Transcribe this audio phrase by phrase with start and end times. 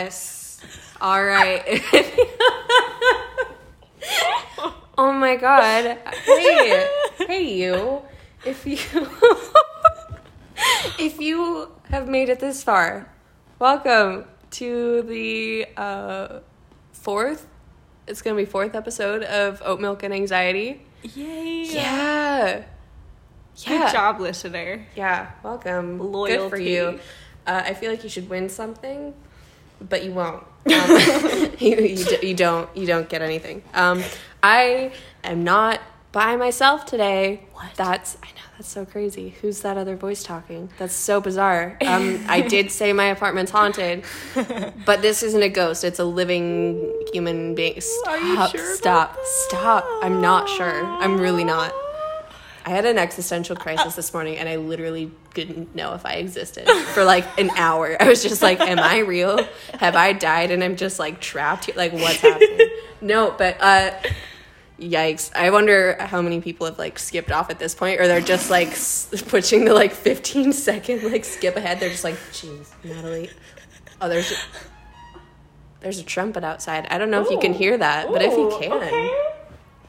[0.00, 0.58] Yes.
[0.98, 1.62] All right.
[4.96, 5.98] oh my god.
[6.24, 6.88] Hey,
[7.18, 8.00] hey you.
[8.46, 8.78] If you
[10.98, 13.12] if you have made it this far,
[13.58, 16.40] welcome to the uh,
[16.92, 17.46] fourth.
[18.06, 20.80] It's gonna be fourth episode of Oat Milk and Anxiety.
[21.02, 21.64] Yay.
[21.64, 22.64] Yeah.
[23.66, 24.86] Good job, listener.
[24.96, 25.98] Yeah, welcome.
[25.98, 26.98] Good for you.
[27.46, 29.12] Uh, I feel like you should win something,
[29.80, 30.44] but you won't.
[30.70, 32.68] Um, you, you, you don't.
[32.76, 33.62] You don't get anything.
[33.72, 34.04] Um,
[34.42, 34.92] I
[35.24, 35.80] am not
[36.12, 37.44] by myself today.
[37.52, 37.74] What?
[37.76, 39.30] That's I know that's so crazy.
[39.40, 40.70] Who's that other voice talking?
[40.78, 41.78] That's so bizarre.
[41.90, 44.04] Um, I did say my apartment's haunted,
[44.84, 45.82] but this isn't a ghost.
[45.82, 47.80] It's a living human being.
[47.80, 48.50] Stop!
[48.52, 49.16] Sure stop!
[49.24, 49.84] Stop!
[50.02, 50.84] I'm not sure.
[50.84, 51.72] I'm really not.
[52.64, 56.68] I had an existential crisis this morning and I literally didn't know if I existed
[56.68, 57.96] for like an hour.
[58.00, 59.40] I was just like, Am I real?
[59.78, 61.74] Have I died and I'm just like trapped here?
[61.76, 62.68] Like, what's happening?
[63.00, 63.92] No, but uh,
[64.78, 65.30] yikes.
[65.34, 68.50] I wonder how many people have like skipped off at this point or they're just
[68.50, 71.80] like s- pushing the like 15 second like skip ahead.
[71.80, 73.30] They're just like, Jeez, Natalie.
[74.00, 74.32] Oh, there's.
[75.80, 76.86] There's a trumpet outside.
[76.90, 79.18] I don't know if you can hear that, but if you can, okay.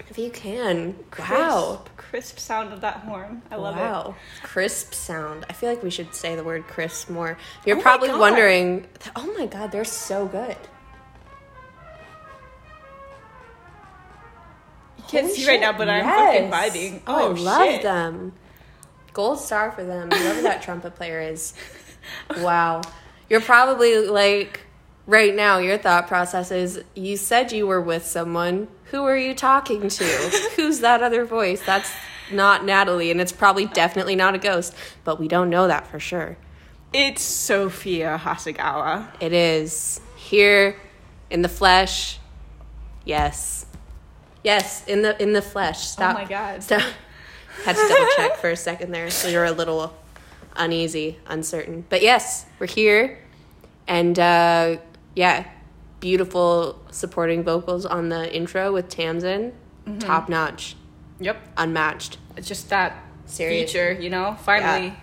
[0.07, 1.81] if you can, wow.
[2.11, 3.41] Crisp, sound of that horn.
[3.49, 3.79] I love it.
[3.79, 4.15] wow.
[4.43, 5.45] Crisp sound.
[5.49, 7.37] I feel like we should say the word crisp more.
[7.65, 10.57] You're Oh probably wondering, oh my god, they're so good.
[14.97, 17.01] You can't Holy see right now, but I'm fucking vibing.
[17.07, 17.81] Oh, Oh, I love shit.
[17.83, 18.33] them.
[19.13, 20.09] Gold star for them.
[20.11, 21.53] Whoever that trumpet player is.
[22.39, 22.81] Wow.
[23.29, 24.61] You're probably like,
[25.05, 28.67] right now, your thought process is you said you were with someone.
[28.91, 30.03] Who are you talking to?
[30.57, 31.61] Who's that other voice?
[31.65, 31.89] That's
[32.29, 34.75] not Natalie, and it's probably definitely not a ghost,
[35.05, 36.37] but we don't know that for sure.
[36.91, 39.07] It's Sophia Hasegawa.
[39.21, 40.75] It is here
[41.29, 42.19] in the flesh.
[43.05, 43.65] Yes.
[44.43, 45.87] Yes, in the in the flesh.
[45.87, 46.17] Stop.
[46.17, 46.61] Oh my God.
[46.61, 46.81] Stop.
[47.63, 49.95] Had to double check for a second there, so you're a little
[50.55, 51.85] uneasy, uncertain.
[51.87, 53.19] But yes, we're here,
[53.87, 54.77] and uh,
[55.15, 55.47] yeah,
[56.01, 59.53] beautiful supporting vocals on the intro with Tamsin,
[59.87, 59.97] Mm-hmm.
[59.97, 60.75] top notch,
[61.21, 61.37] Yep.
[61.57, 62.17] unmatched.
[62.37, 63.71] It's just that Serious.
[63.71, 64.35] feature, you know?
[64.43, 64.93] Finally.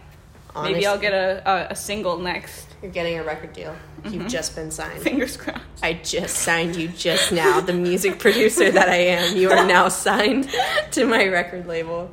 [0.54, 2.68] Honestly, Maybe I'll get a, a, a single next.
[2.80, 3.74] You're getting a record deal.
[4.02, 4.14] Mm-hmm.
[4.14, 5.02] You've just been signed.
[5.02, 5.60] Fingers crossed.
[5.82, 9.36] I just signed you just now, the music producer that I am.
[9.36, 10.48] You are now signed
[10.92, 12.10] to my record label.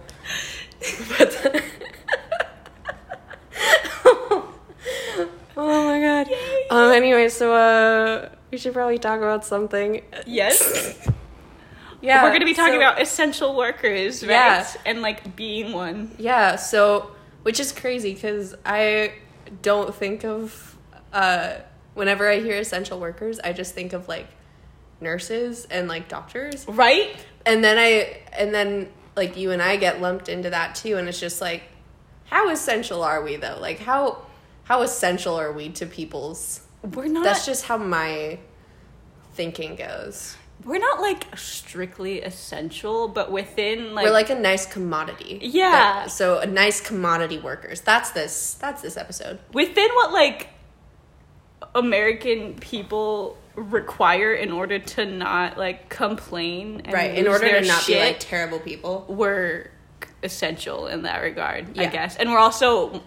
[1.19, 1.63] But
[5.57, 6.27] oh my god.
[6.71, 6.91] Um.
[6.93, 10.01] Anyway, so uh, we should probably talk about something.
[10.25, 10.97] Yes.
[12.01, 14.29] Yeah, We're going to be talking so- about essential workers, right?
[14.29, 14.67] Yeah.
[14.85, 16.11] And like being one.
[16.19, 17.11] Yeah, so
[17.41, 19.13] which is crazy because I
[19.63, 20.77] don't think of
[21.13, 21.55] uh,
[21.95, 24.27] whenever I hear essential workers, I just think of like
[25.01, 27.15] nurses and like doctors, Right?
[27.43, 31.07] and then I and then like you and I get lumped into that too, and
[31.07, 31.63] it's just like,
[32.25, 33.57] how essential are we though?
[33.59, 34.27] Like how
[34.65, 36.61] how essential are we to people's?
[36.93, 38.39] We're not That's just how my
[39.33, 40.37] thinking goes.
[40.63, 45.39] we're not like strictly essential, but within like We're like a nice commodity.
[45.41, 45.71] Yeah.
[45.71, 47.81] That- so a nice commodity workers.
[47.81, 48.53] That's this.
[48.55, 49.39] That's this episode.
[49.53, 50.49] within what like
[51.73, 57.87] American people require in order to not like complain and right in order to not
[57.87, 59.71] be like terrible people we're
[60.23, 62.17] essential in that regard, I guess.
[62.17, 63.01] And we're also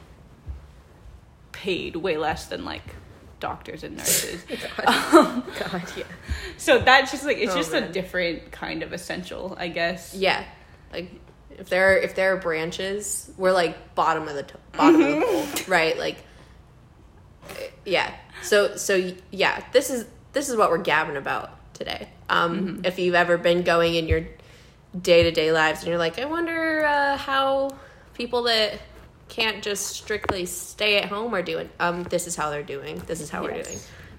[1.52, 2.94] paid way less than like
[3.40, 4.42] doctors and nurses.
[4.76, 6.04] god, god yeah.
[6.56, 10.14] So that's just like it's Oh, just a different kind of essential, I guess.
[10.14, 10.44] yeah.
[10.92, 11.10] Like
[11.50, 15.08] if there are if there are branches we're like bottom of the to- bottom of
[15.20, 15.98] the pole right?
[15.98, 16.16] Like
[17.50, 18.14] eh, yeah.
[18.42, 22.08] So so yeah this is this is what we're gabbing about today.
[22.28, 24.26] Um if you've ever been going in your
[24.98, 27.70] day-to-day lives and you're like i wonder uh, how
[28.14, 28.80] people that
[29.28, 33.20] can't just strictly stay at home are doing um this is how they're doing this
[33.20, 33.78] is how we're doing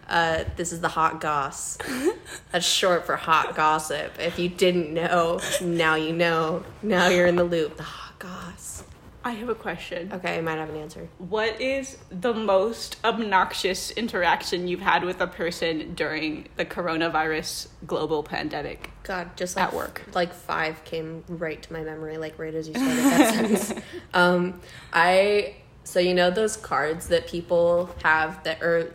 [0.10, 1.78] uh, this is the hot goss.
[2.52, 4.14] That's short for hot gossip.
[4.18, 6.66] If you didn't know, now you know.
[6.82, 7.78] Now you're in the loop.
[7.78, 8.84] The hot goss.
[9.24, 10.12] I have a question.
[10.14, 11.10] Okay, I might have an answer.
[11.18, 18.24] What is the most obnoxious interaction you've had with a person during the coronavirus global
[18.24, 18.90] pandemic?
[19.04, 20.04] God, just like At work.
[20.14, 23.74] like five came right to my memory, like right as you started that sentence.
[24.14, 24.62] Um,
[24.94, 28.94] I so you know those cards that people have that are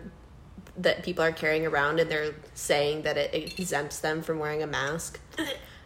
[0.78, 4.66] that people are carrying around and they're saying that it exempts them from wearing a
[4.66, 5.20] mask.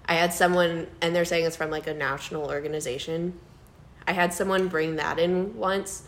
[0.07, 3.39] I had someone and they're saying it's from like a national organization.
[4.09, 6.03] I had someone bring that in once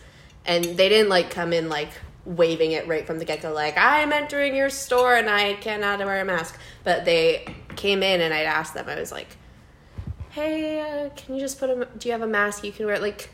[0.46, 1.90] and they didn't like come in like
[2.24, 5.98] waving it right from the get go, like I'm entering your store and I cannot
[5.98, 6.58] wear a mask.
[6.82, 8.88] But they came in and I'd asked them.
[8.88, 9.36] I was like,
[10.30, 11.88] "Hey, uh, can you just put a?
[11.98, 13.28] Do you have a mask you can wear?" Like,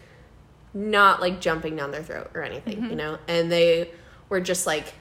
[0.75, 3.19] not like jumping down their throat or anything, you know.
[3.29, 3.93] And they
[4.29, 4.95] were just like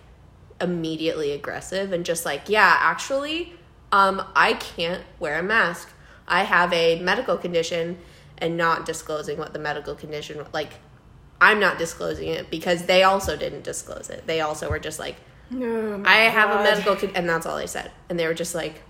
[0.62, 3.56] immediately aggressive and just like, "Yeah, actually,
[3.92, 5.92] um, I can't wear a mask.
[6.28, 7.98] I have a medical condition."
[8.40, 10.74] And not disclosing what the medical condition like
[11.40, 14.26] I'm not disclosing it because they also didn't disclose it.
[14.28, 15.16] They also were just like,
[15.54, 17.92] Oh I have a medical, con-, and that's all they said.
[18.10, 18.82] And they were just like,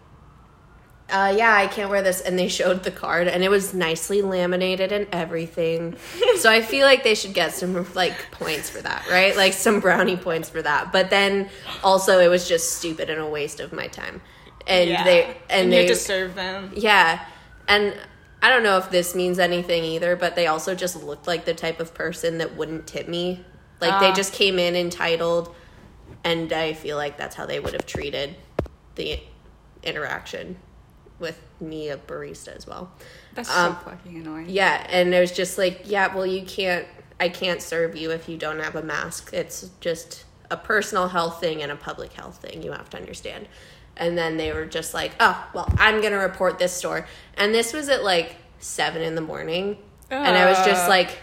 [1.10, 2.22] uh, yeah, I can't wear this.
[2.22, 5.96] And they showed the card, and it was nicely laminated and everything.
[6.38, 9.36] so I feel like they should get some like points for that, right?
[9.36, 10.92] Like some brownie points for that.
[10.92, 11.50] But then
[11.84, 14.22] also, it was just stupid and a waste of my time.
[14.66, 15.04] And Yeah.
[15.04, 16.72] they and, and they you have to serve them.
[16.76, 17.24] yeah.
[17.68, 17.96] And
[18.46, 21.56] I don't know if this means anything either, but they also just looked like the
[21.56, 23.44] type of person that wouldn't tip me.
[23.82, 24.14] Like they Ah.
[24.14, 25.54] just came in entitled,
[26.24, 28.36] and I feel like that's how they would have treated
[28.94, 29.20] the
[29.82, 30.58] interaction
[31.18, 32.92] with me, a barista as well.
[33.34, 34.46] That's Um, so fucking annoying.
[34.48, 36.86] Yeah, and it was just like, yeah, well, you can't,
[37.20, 39.34] I can't serve you if you don't have a mask.
[39.34, 42.62] It's just a personal health thing and a public health thing.
[42.62, 43.48] You have to understand.
[43.98, 47.08] And then they were just like, oh, well, I'm going to report this store.
[47.38, 49.78] And this was at like seven in the morning.
[50.12, 50.90] And I was just Uh.
[50.90, 51.18] like,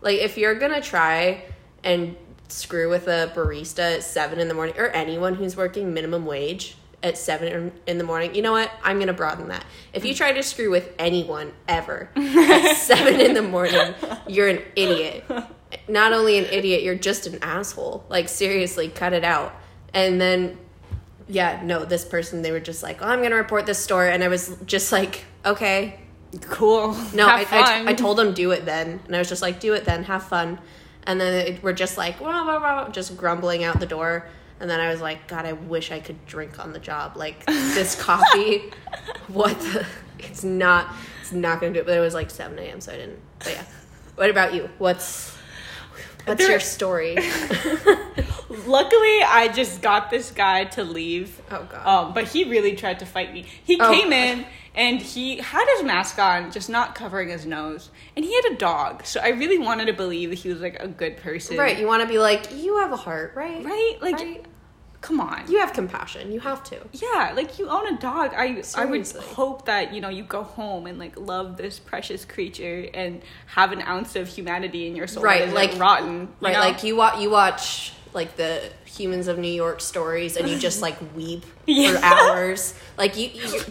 [0.00, 1.44] like, if you're going to try
[1.82, 2.16] and
[2.48, 6.76] screw with a barista at seven in the morning or anyone who's working minimum wage
[7.02, 8.70] at seven in- the morning, you know what?
[8.82, 9.64] I'm going to broaden that.
[9.92, 13.94] If you try to screw with anyone ever at seven in the morning,
[14.28, 15.24] you're an idiot.
[15.88, 18.04] Not only an idiot, you're just an asshole.
[18.08, 19.54] Like, seriously, cut it out.
[19.92, 20.58] And then,
[21.28, 24.06] yeah, no, this person, they were just like, oh, I'm going to report this store.
[24.06, 25.98] And I was just like, okay,
[26.42, 26.94] Cool.
[27.14, 27.84] no, I, I.
[27.88, 30.24] I told them do it then, and I was just like, do it then, have
[30.24, 30.58] fun,
[31.04, 34.26] and then it, we're just like, wah, wah, wah, just grumbling out the door,
[34.58, 37.46] and then I was like, God, I wish I could drink on the job, like
[37.46, 38.72] this coffee,
[39.28, 39.86] what the,
[40.18, 40.88] it's not,
[41.20, 41.86] it's not gonna do it.
[41.86, 43.20] But it was like seven a.m., so I didn't.
[43.38, 43.64] But yeah,
[44.16, 44.68] what about you?
[44.78, 45.33] What's
[46.24, 47.16] what's There- your story?
[48.66, 51.40] Luckily, I just got this guy to leave.
[51.50, 51.86] Oh, God.
[51.86, 53.46] Um, but he really tried to fight me.
[53.64, 54.16] He Oh, came God.
[54.16, 57.90] in and he had his mask on, just not covering his nose.
[58.16, 60.76] And he had a dog, so I really wanted to believe that he was like
[60.80, 61.56] a good person.
[61.56, 63.64] right, you want to be like, you have a heart, right?
[63.64, 63.96] Right?
[64.00, 64.44] Like, Right.
[65.04, 65.44] Come on.
[65.50, 66.32] You have compassion.
[66.32, 66.78] You have to.
[66.92, 68.32] yeah, like you own a dog.
[68.34, 69.06] I I would
[69.36, 73.70] hope that you know you go home and like love this precious creature and have
[73.72, 75.22] an ounce of humanity in your soul.
[75.22, 76.28] Right, isn't like- rotten.
[76.40, 76.60] Right, know?
[76.60, 80.80] like you watch you watch like the Humans of New York stories, and you just
[80.80, 81.92] like weep Yeah.
[81.98, 82.72] for hours.
[82.96, 83.28] Like you,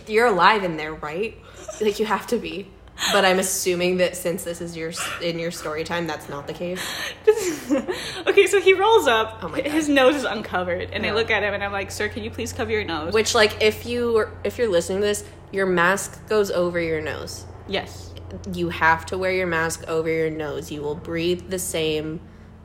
[0.07, 1.37] you're alive in there, right?
[1.81, 2.67] Like you have to be.
[3.11, 4.91] But I'm assuming that since this is your
[5.21, 6.79] in your story time, that's not the case.
[8.27, 9.39] okay, so he rolls up.
[9.41, 9.71] Oh my God.
[9.71, 12.29] His nose is uncovered, and I look at him and I'm like, "Sir, can you
[12.29, 16.27] please cover your nose?" Which, like, if you if you're listening to this, your mask
[16.29, 17.45] goes over your nose.
[17.67, 18.09] yes.
[18.51, 20.71] You have to wear your mask over your nose.
[20.71, 22.19] You will breathe the same.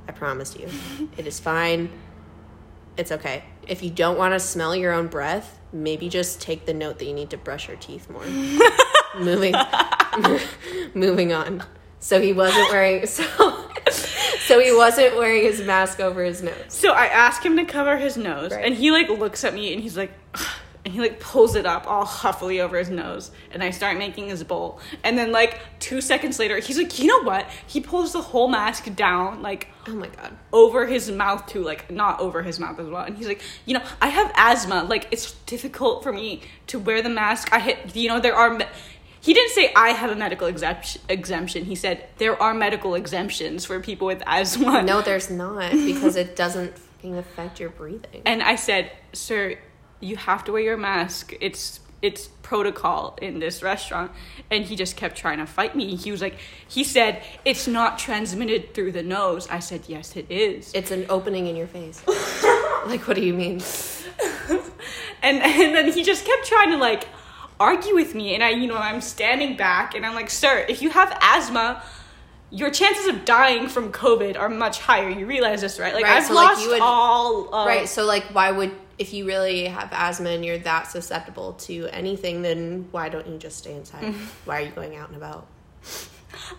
[0.08, 0.70] I promise you.
[1.19, 1.90] it is fine.
[2.96, 3.44] It's okay.
[3.66, 7.04] If you don't want to smell your own breath, maybe just take the note that
[7.04, 8.25] you need to brush your teeth more.
[9.19, 9.54] moving,
[10.94, 11.62] moving on.
[12.00, 13.25] So he wasn't wearing so.
[14.47, 16.54] So he wasn't wearing his mask over his nose.
[16.69, 18.64] So I ask him to cover his nose, Right.
[18.64, 20.11] and he like looks at me and he's like,
[20.87, 24.28] and he like pulls it up all huffily over his nose, and I start making
[24.28, 27.47] his bowl, and then like two seconds later, he's like, you know what?
[27.66, 30.35] He pulls the whole mask down, like Oh my god.
[30.52, 33.04] over his mouth too, like not over his mouth as well.
[33.04, 34.85] And he's like, you know, I have asthma.
[34.85, 37.52] Like it's difficult for me to wear the mask.
[37.52, 38.59] I hit, you know, there are.
[39.20, 41.02] He didn't say I have a medical exemption.
[41.08, 41.64] Exemption.
[41.64, 44.82] He said there are medical exemptions for people with asthma.
[44.82, 48.22] No, there's not because it doesn't fucking affect your breathing.
[48.25, 49.58] And I said, sir,
[50.00, 51.34] you have to wear your mask.
[51.40, 54.12] It's it's protocol in this restaurant.
[54.50, 55.96] And he just kept trying to fight me.
[55.96, 56.37] He was like,
[56.68, 59.48] he said, it's not transmitted through the nose.
[59.48, 60.72] I said, yes, it is.
[60.75, 62.02] It's an opening in your face.
[62.87, 63.60] like, what do you mean?
[65.22, 67.08] and and then he just kept trying to like
[67.61, 70.81] argue with me and i you know i'm standing back and i'm like sir if
[70.83, 71.83] you have asthma
[72.50, 76.17] your chances of dying from covid are much higher you realize this right like Right,
[76.19, 77.88] i've so, like, lost you would- all of, Right.
[77.88, 82.43] So, like, why would if you really have asthma and you're that susceptible to anything,
[82.43, 84.12] then why don't you just stay inside?
[84.45, 85.47] why are you going out and about?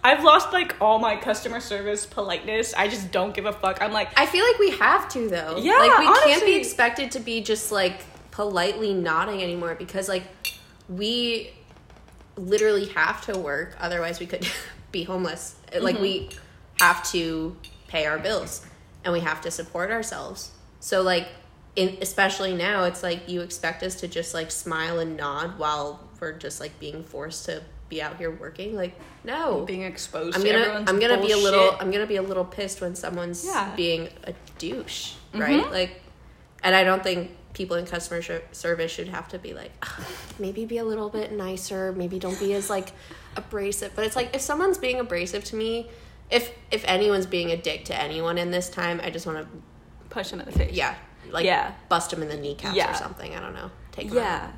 [0.03, 3.91] i've lost like all my customer service politeness i just don't give a fuck i'm
[3.93, 5.57] like I feel like we have to though.
[5.57, 8.01] Yeah, like we can't be expected to be just like
[8.31, 10.23] politely nodding anymore because like
[10.89, 11.51] we
[12.35, 14.45] literally have to work, otherwise we could
[14.91, 15.55] be homeless.
[15.79, 16.29] Like we
[16.79, 17.55] have to
[17.87, 18.65] pay our bills.
[19.03, 20.51] and we have to support ourselves.
[20.79, 21.27] So like
[21.75, 25.99] in especially now it's like you expect us to just like smile and nod while
[26.19, 28.75] we're just like being forced to be out here working.
[28.75, 28.93] Like
[29.23, 29.61] no.
[29.65, 31.75] being exposed I'm to gonna everyone's I'm gonna be a little.
[31.79, 33.65] I'm gonna be a little pissed when someone's Yeah.
[33.67, 33.75] Mm-hmm.
[33.75, 35.69] being a douche, right?
[35.71, 36.01] Like,
[36.63, 40.05] and I don't think people in customer sh- service should have to be like, "Ugh,
[40.39, 42.93] maybe be a little bit nicer, maybe don't be as like
[43.35, 43.91] abrasive.
[43.95, 45.89] But it's like if someone's being abrasive to me,
[46.29, 49.47] if if anyone's being a dick to anyone in this time, I just want to
[50.09, 50.73] push him in the face.
[50.73, 50.95] yeah
[51.31, 51.73] like Yeah.
[51.89, 52.89] bust him in the kneecaps Yeah.
[52.91, 53.35] or something.
[53.35, 53.69] I don't know.
[53.91, 54.45] Take him Yeah.
[54.45, 54.53] out.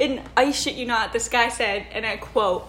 [0.00, 2.66] And I shit you not, this guy said, and I quote,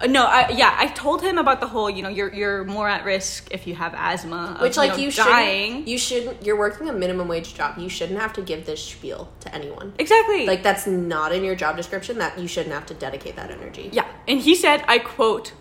[0.00, 2.88] Uh, no, I yeah, I told him about the whole, you know, you're you're more
[2.88, 5.70] at risk if you have asthma, of, Which like know, you dying.
[5.70, 7.78] shouldn't you shouldn't you're working a minimum wage job.
[7.78, 9.94] You shouldn't have to give this spiel to anyone.
[9.98, 10.46] exactly.
[10.46, 12.18] Like that's not in your job description.
[12.18, 13.90] That you shouldn't have to dedicate that energy.
[13.92, 15.52] yeah, and he said, I quote.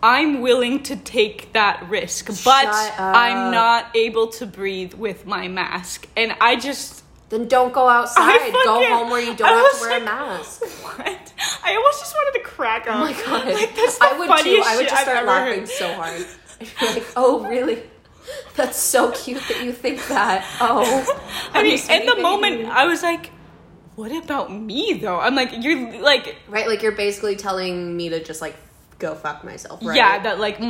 [0.00, 2.68] I'm willing to take that risk, but
[3.00, 6.06] I'm not able to breathe with my mask.
[6.16, 8.52] And I just Then don't go outside.
[8.64, 10.62] Go home where you don't have to wear a mask.
[10.62, 11.32] what?
[11.64, 12.96] I almost just wanted to crack oh up.
[12.96, 13.54] Oh my god.
[13.54, 14.34] Like, that's the I would too.
[14.34, 15.68] funniest I would just start laughing heard.
[15.68, 16.26] so hard.
[16.60, 17.82] I'd be like, oh really?
[18.56, 20.44] That's so cute that you think that.
[20.60, 20.82] Oh.
[21.54, 22.66] I mean, in the moment.
[22.66, 23.30] I was like,
[23.94, 28.22] "What about me, though?" I'm like, "You're like, Right, like you're basically telling me to
[28.22, 28.56] just like
[28.98, 29.96] go fuck myself, right?
[29.96, 30.66] yeah, that like my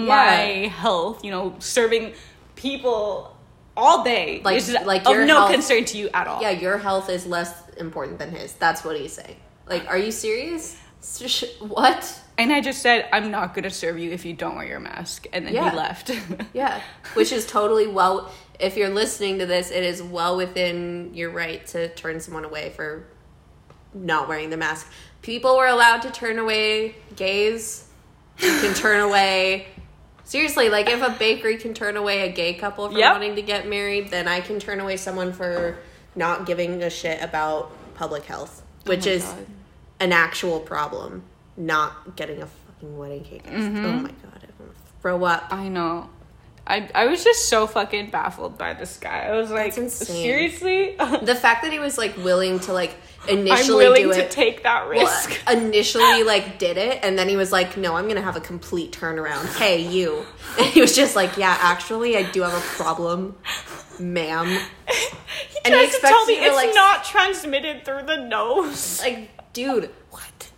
[0.52, 0.68] Yeah.
[0.68, 2.12] health, you know, serving
[2.54, 3.34] people
[3.78, 6.76] all day, Like- is like of no health- concern to you at all." yeah, your
[6.78, 8.52] health is less important than his.
[8.54, 9.36] That's what he's saying.
[9.66, 10.76] Like, are you serious?
[11.60, 12.20] What?
[12.36, 14.80] And I just said, "I'm not going to serve you if you don't wear your
[14.80, 15.70] mask," and then Yeah.
[15.70, 16.10] he left.
[16.52, 16.80] Yeah,
[17.14, 18.30] which is totally well.
[18.58, 22.72] If you're listening to this, it is well within your right to turn someone away
[22.74, 23.04] for
[23.94, 24.90] not wearing the mask.
[25.22, 27.84] People were allowed to turn away gays.
[28.38, 29.68] You can turn away.
[30.28, 33.12] Seriously, like if a bakery can turn away a gay couple for Yep.
[33.12, 35.78] wanting to get married, then I can turn away someone for
[36.14, 39.46] not giving a shit about public health, oh which my is God.
[40.00, 41.22] an actual problem.
[41.56, 43.46] Not getting a fucking wedding cake.
[43.46, 43.84] Mm-hmm.
[43.86, 45.46] Oh my god, I want to throw up.
[45.50, 46.10] I know.
[46.68, 49.20] I, I was just so fucking baffled by this guy.
[49.22, 50.96] I was like, seriously?
[51.22, 52.94] the fact that he was like willing to like
[53.24, 55.40] I'm initially willing do to it take that well, risk.
[55.50, 58.92] initially like did it and then he was like no i'm gonna have a complete
[58.92, 60.24] turnaround hey you
[60.58, 63.36] and he was just like yeah actually i do have a problem
[63.98, 68.16] ma'am he and he tries to tell me to, it's like, not transmitted through the
[68.16, 69.00] nose.
[69.02, 70.50] like dude What?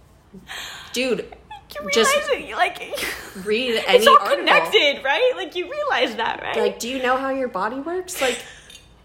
[0.93, 1.27] dude
[1.93, 2.55] Just- it?
[2.57, 2.79] Like,
[3.45, 5.33] read any it's all article connected, right?
[5.37, 6.57] Like, you realize that, right?
[6.57, 8.39] like do you know how your body works like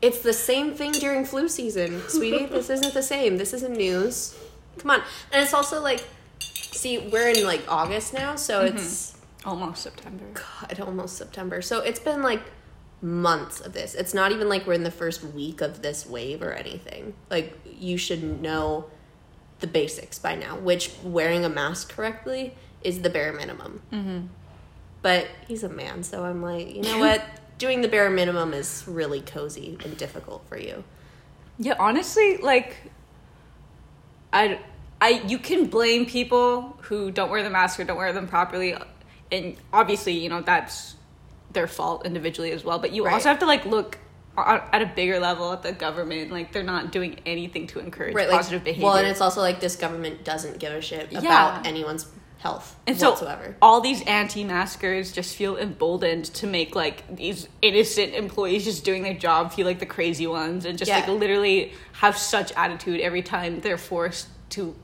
[0.01, 4.37] it's the same thing during flu season sweetie this isn't the same this isn't news
[4.77, 5.01] come on
[5.31, 6.03] and it's also like
[6.39, 8.77] see we're in like august now so Mm-hmm.
[8.77, 9.15] it's
[9.45, 10.25] Almost September.
[10.33, 11.61] God, almost September.
[11.61, 12.41] So it's been like
[12.99, 13.93] months of this.
[13.93, 17.13] It's not even like we're in the first week of this wave or anything.
[17.29, 18.85] Like you should know
[19.59, 22.55] the basics by now, which wearing a mask correctly
[22.85, 23.81] is the bare minimum.
[23.91, 24.27] Mm-hmm.
[25.01, 27.21] But he's a man, so I'm like, you know what?
[27.57, 30.83] Doing the bare minimum is really cozy and difficult for you.
[31.57, 32.75] Yeah, honestly, like,
[34.31, 34.59] I,
[35.01, 38.75] I, you can blame people who don't wear the mask or don't wear them properly,
[39.31, 40.95] and obviously, you know that's
[41.53, 42.77] their fault individually as well.
[42.79, 43.13] But you Right.
[43.13, 43.97] also have to like look
[44.37, 46.29] at a bigger level at the government.
[46.31, 48.85] Like, they're not doing anything to encourage Right, like, positive behavior.
[48.85, 51.19] Well, and it's also like this government doesn't give a shit Yeah.
[51.19, 52.05] about anyone's
[52.45, 53.55] health And so whatsoever.
[53.61, 59.15] all these anti-maskers just feel emboldened to make like these innocent employees just doing their
[59.27, 60.99] job feel like the crazy ones and just Yeah.
[60.99, 64.75] like literally have such attitude every time they're forced to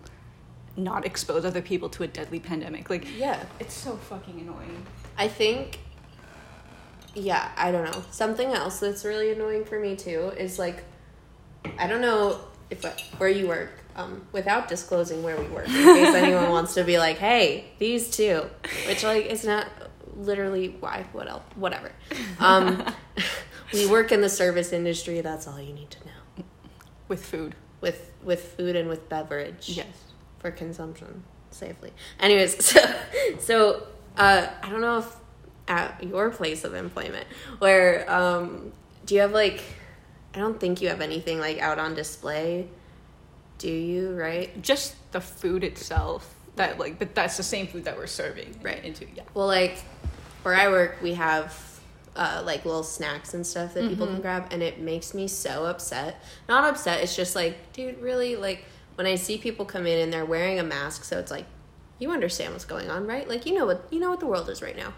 [0.75, 2.89] not expose other people to a deadly pandemic.
[2.89, 3.43] Like yeah.
[3.59, 4.83] it's so fucking annoying.
[5.17, 5.79] I think,
[7.13, 8.03] yeah, I don't know.
[8.09, 10.83] Something else that's really annoying for me too is like,
[11.77, 12.39] I don't know
[12.69, 12.83] if
[13.19, 16.97] where you work, um, without disclosing where we work, in case anyone wants to be
[16.97, 18.43] like, hey, these two,
[18.87, 19.67] which like is not
[20.15, 21.05] literally why.
[21.13, 21.43] What else?
[21.55, 21.91] Whatever.
[22.39, 22.83] Um,
[23.73, 25.21] we work in the service industry.
[25.21, 26.43] That's all you need to know.
[27.07, 27.55] With food.
[27.81, 29.87] With with food and with beverage Yes.
[30.39, 31.91] for consumption safely.
[32.19, 32.79] Anyways, so
[33.39, 35.15] so uh, I don't know if
[35.67, 37.25] at your place of employment
[37.59, 38.71] where um,
[39.05, 39.63] do you have like
[40.33, 42.67] I don't think you have anything like out on display.
[43.61, 44.59] Do you, right?
[44.61, 46.33] Just the food itself.
[46.55, 49.05] That like but that's the same food that we're serving right into.
[49.15, 49.23] Yeah.
[49.35, 49.83] Well, like
[50.41, 51.79] where I work, we have
[52.15, 55.65] uh, like little snacks and stuff that people can grab, and it makes me so
[55.65, 56.21] upset.
[56.49, 57.01] Not upset.
[57.03, 58.35] It's just like, dude, really?
[58.35, 58.65] Like
[58.95, 61.45] when I see people come in and they're wearing a mask, so it's like,
[61.99, 63.29] you understand what's going on, right?
[63.29, 64.93] Like you know what you know what the world is right now.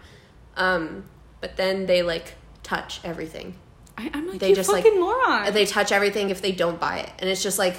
[0.56, 1.04] Um,
[1.42, 3.56] but then they like touch everything.
[3.96, 5.52] I, I'm like, They just, like, fucking moron.
[5.52, 7.76] they touch everything if they don't buy it and it's just like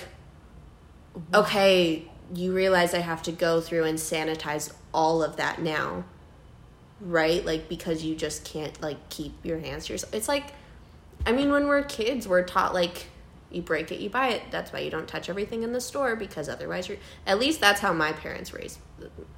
[1.34, 6.03] okay you realize i have to go through and sanitize all of that now.
[7.01, 7.45] Right?
[7.45, 10.53] Like because you just can't like keep your hands to yourself it's like
[11.25, 13.07] i mean when we're kids we're taught like
[13.51, 14.43] you break it you buy it.
[14.51, 17.81] That's why you don't touch everything in the store because otherwise you're at least that's
[17.81, 18.79] how my parents raised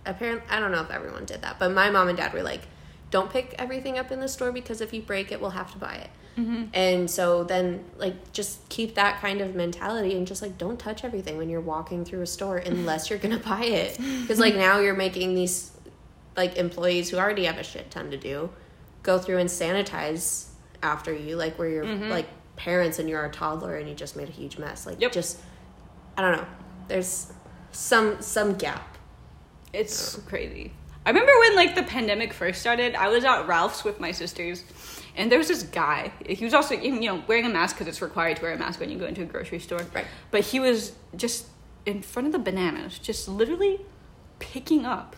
[0.05, 2.61] apparently i don't know if everyone did that but my mom and dad were like
[3.09, 5.77] don't pick everything up in the store because if you break it we'll have to
[5.77, 6.09] buy it.
[6.37, 6.65] Mm-hmm.
[6.73, 11.03] And so then like just keep that kind of mentality and just like don't touch
[11.03, 13.97] everything when you're walking through a store unless you're gonna buy it.
[14.21, 15.71] Because like now you're making these
[16.35, 18.49] like employees who already have a shit ton to do
[19.07, 20.49] go through and sanitize
[20.83, 22.09] after you like where you're mm-hmm.
[22.09, 24.85] like parents and you're a toddler and you just made a huge mess.
[24.85, 25.11] Like Yep.
[25.11, 25.39] just
[26.17, 26.47] i don't know.
[26.87, 27.31] There's
[27.71, 28.97] some some gap.
[29.73, 30.73] It's crazy.
[31.07, 34.65] I remember when like the pandemic first started, I was at Ralph's with my sisters,
[35.15, 36.11] and there was this guy.
[36.27, 38.81] He was also you know wearing a mask because it's required to wear a mask
[38.81, 39.79] when you go into a grocery store.
[39.95, 40.05] Right.
[40.31, 41.45] But he was just
[41.85, 43.79] in front of the bananas, just literally
[44.39, 45.15] picking up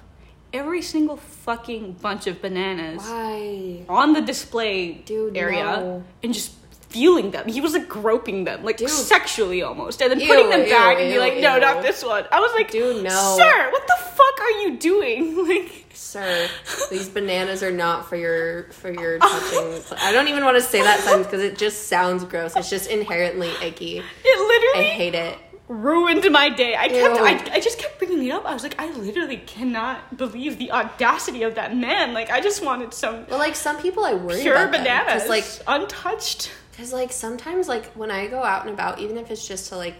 [0.53, 6.03] every single fucking bunch of bananas why on the display Dude, area no.
[6.21, 6.53] and just
[6.89, 7.47] feeling them.
[7.47, 8.89] He was like groping them, like Dude.
[8.89, 11.61] sexually almost, and then Ew, putting them ew, back and be ew, like, "No, ew.
[11.61, 13.37] not this one." I was like, Dude, no.
[13.37, 14.08] sir, what the
[14.39, 16.47] fuck are you doing?" Like, sir
[16.89, 20.81] these bananas are not for your for your touching i don't even want to say
[20.81, 24.87] that sentence because it just sounds gross it's just inherently icky it literally.
[24.87, 25.37] i hate it
[25.69, 26.75] ruined my day.
[26.75, 28.43] I kept, I, I just kept bringing it up.
[28.45, 32.13] I was like, I literally cannot believe the audacity of that man.
[32.13, 35.29] Like, I just wanted some well like some people i worry pure about them, bananas,
[35.29, 36.51] like untouched.
[36.71, 39.77] Because like sometimes like when I go out and about, even if it's just to
[39.77, 39.97] like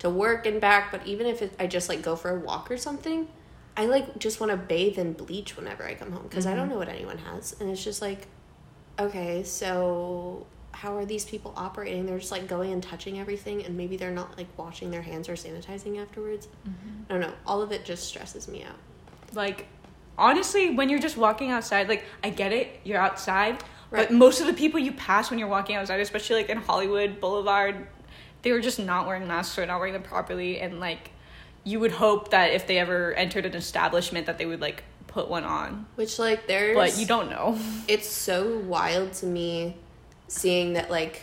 [0.00, 2.68] to work and back, but even if it, I just like go for a walk
[2.70, 3.28] or something,
[3.76, 6.64] I like just want to bathe in bleach whenever I come home because I don't
[6.64, 6.72] mm-hmm.
[6.72, 8.26] know what anyone has, and it's just like,
[8.98, 12.06] okay, so how are these people operating?
[12.06, 15.28] They're just like going and touching everything, and maybe they're not like washing their hands
[15.28, 16.48] or sanitizing afterwards.
[16.68, 17.02] Mm-hmm.
[17.08, 17.32] I don't know.
[17.46, 18.76] All of it just stresses me out.
[19.34, 19.66] like
[20.18, 24.08] honestly when you're just walking outside like i get it you're outside Right.
[24.08, 27.20] but most of the people you pass when you're walking outside especially like in hollywood
[27.20, 27.86] boulevard
[28.42, 31.10] they were just not wearing masks or not wearing them properly and like
[31.66, 35.28] you would hope that if they ever entered an establishment that they would like put
[35.28, 35.84] one on.
[35.96, 37.58] Which like there's but you don't know.
[37.88, 39.76] It's so wild to me
[40.28, 41.22] seeing that like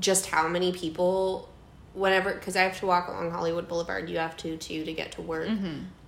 [0.00, 1.48] just how many people
[1.94, 5.12] whenever because i have to walk along hollywood boulevard you have to too to get
[5.12, 5.48] to work.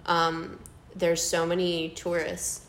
[0.06, 0.58] Um,
[0.96, 2.66] there's so many tourists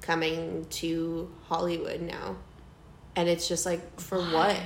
[0.00, 2.36] coming to hollywood now.
[3.14, 4.58] And it's just like for what?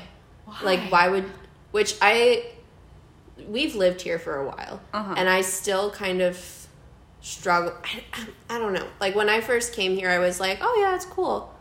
[0.63, 1.25] Like why would
[1.73, 2.45] which i
[3.49, 5.15] we've lived here for a while Uh-huh.
[5.17, 6.67] and i still kind of
[7.21, 8.87] struggle I, I, I don't know.
[9.01, 11.55] Like when i first came here i was like oh yeah it's cool.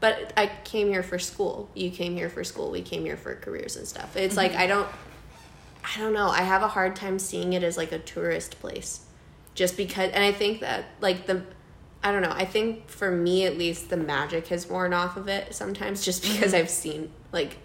[0.00, 1.68] But i came here for school.
[1.74, 2.70] You came here for school.
[2.70, 4.16] We came here for careers and stuff.
[4.16, 4.88] It's like i don't
[5.82, 6.28] i don't know.
[6.28, 9.04] I have a hard time seeing it as like a tourist place
[9.54, 11.42] just because and i think that like the
[12.04, 12.30] i don't know.
[12.32, 16.22] I think for me at least the magic has worn off of it sometimes just
[16.22, 17.56] because i've seen like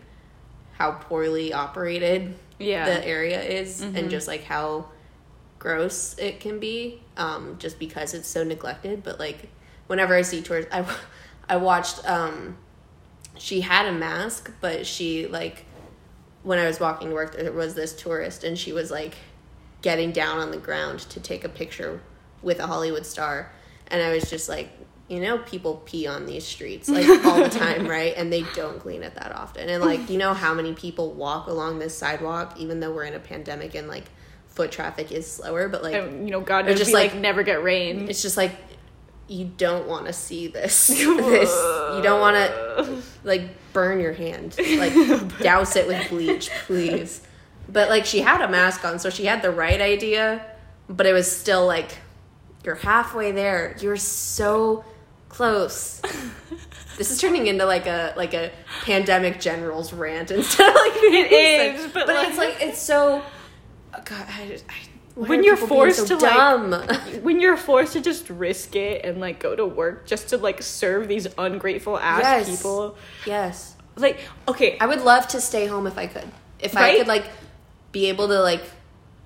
[0.73, 2.85] how poorly operated Yeah.
[2.85, 4.89] the area is and just like how
[5.59, 9.03] gross it can be um just because it's so neglected.
[9.03, 9.49] But like
[9.87, 10.85] whenever i see tours i
[11.49, 12.57] i watched um
[13.37, 15.65] she had a mask but she like
[16.43, 19.15] when i was walking to work there was this tourist and she was like
[19.81, 22.01] getting down on the ground to take a picture
[22.41, 23.51] with a hollywood star.
[23.87, 24.69] And i was just like
[25.13, 28.13] you know people pee on these streets like all the time right?
[28.17, 29.69] And they don't clean it that often.
[29.69, 33.13] And like you know how many people walk along this sidewalk even though we're in
[33.13, 34.05] a pandemic and like
[34.47, 37.21] foot traffic is slower but like and, you know god knows just we like, like-
[37.21, 38.07] never get rain.
[38.07, 38.51] it's just like
[39.27, 40.89] you don't want to see this.
[40.89, 41.49] This
[41.95, 44.55] you don't want to like burn your hand.
[44.57, 47.21] Like douse it with bleach please.
[47.69, 50.45] But like she had a mask on so she had the right idea
[50.89, 51.97] but it was still like
[52.63, 53.75] you're halfway there.
[53.79, 54.85] You're so
[55.33, 55.99] close
[56.97, 58.51] this is turning into like a like a
[58.85, 61.31] pandemic generals rant instead of like It
[61.75, 63.21] is, but, but like- it's like it's so
[63.95, 64.73] oh god I, just- I,
[65.15, 69.39] When you're forced so to, like- when you're forced to just risk it and like
[69.39, 72.49] go to work just to like serve these ungrateful ass Yes.
[72.61, 76.29] people yes like okay I would love to stay home if I could.
[76.59, 77.25] If I could like
[77.91, 78.63] be able to like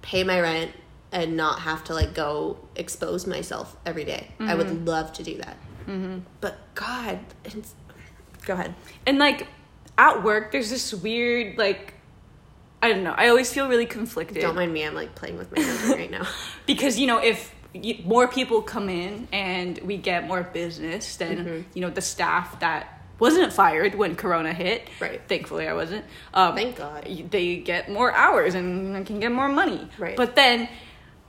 [0.02, 0.72] pay my rent
[1.12, 4.28] and not have to like go expose myself every day.
[4.40, 4.58] I Mm-hmm.
[4.58, 5.56] would love to do that.
[6.42, 7.74] But God, it's,
[8.46, 8.76] go ahead.
[9.06, 9.48] and like
[9.98, 11.94] at work there's this weird like
[12.84, 14.84] i don't know i always feel really conflicted Don't mind me.
[14.86, 16.28] I'm like playing with my nose right now.
[16.68, 21.38] because you know if y- more people come in and we get more business then
[21.38, 21.62] Mm-hmm.
[21.74, 24.88] you know the staff that wasn't fired when Corona hit.
[25.02, 25.20] Right.
[25.28, 26.06] Thankfully, I wasn't.
[26.36, 27.08] Um, Thank God.
[27.32, 29.90] They get more hours and can get more money.
[29.98, 30.16] Right.
[30.16, 30.70] But then,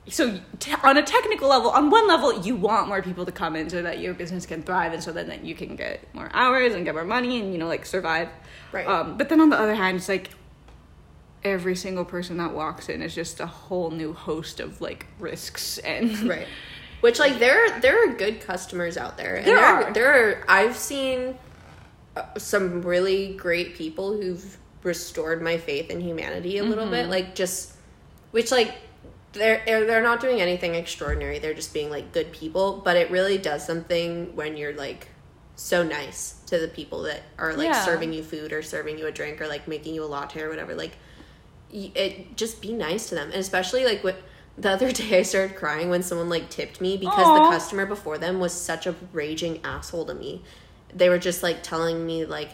[0.08, 3.56] so t- on a technical level, on one level, you want more people to come
[3.56, 6.30] in so that your business can thrive and so then that you can get more
[6.32, 8.28] hours and get more money and you know like survive.
[8.72, 8.86] Right.
[8.86, 10.30] Um, but then on the other hand, it's like
[11.44, 15.78] every single person that walks in is just a whole new host of like risks
[15.78, 16.48] and right
[17.00, 19.92] which like there there are good customers out there and There there are.
[19.92, 21.38] there are i've seen
[22.16, 26.92] uh, some really great people who've restored my faith in humanity a little Mm-hmm.
[26.94, 27.74] bit like just
[28.32, 28.74] which like
[29.32, 31.38] they're they're not doing anything extraordinary.
[31.38, 32.80] They're just being like good people.
[32.84, 35.08] But it really does something when you're like
[35.56, 37.84] so nice to the people that are like Yeah.
[37.84, 40.48] serving you food or serving you a drink or like making you a latte or
[40.48, 40.74] whatever.
[40.74, 40.96] Like
[41.70, 43.26] it just be nice to them.
[43.30, 44.16] And especially like what
[44.56, 47.34] the other day i started crying when someone like tipped me because Aw.
[47.34, 50.42] the customer before them was such a raging asshole to me.
[50.94, 52.50] They were just like telling me like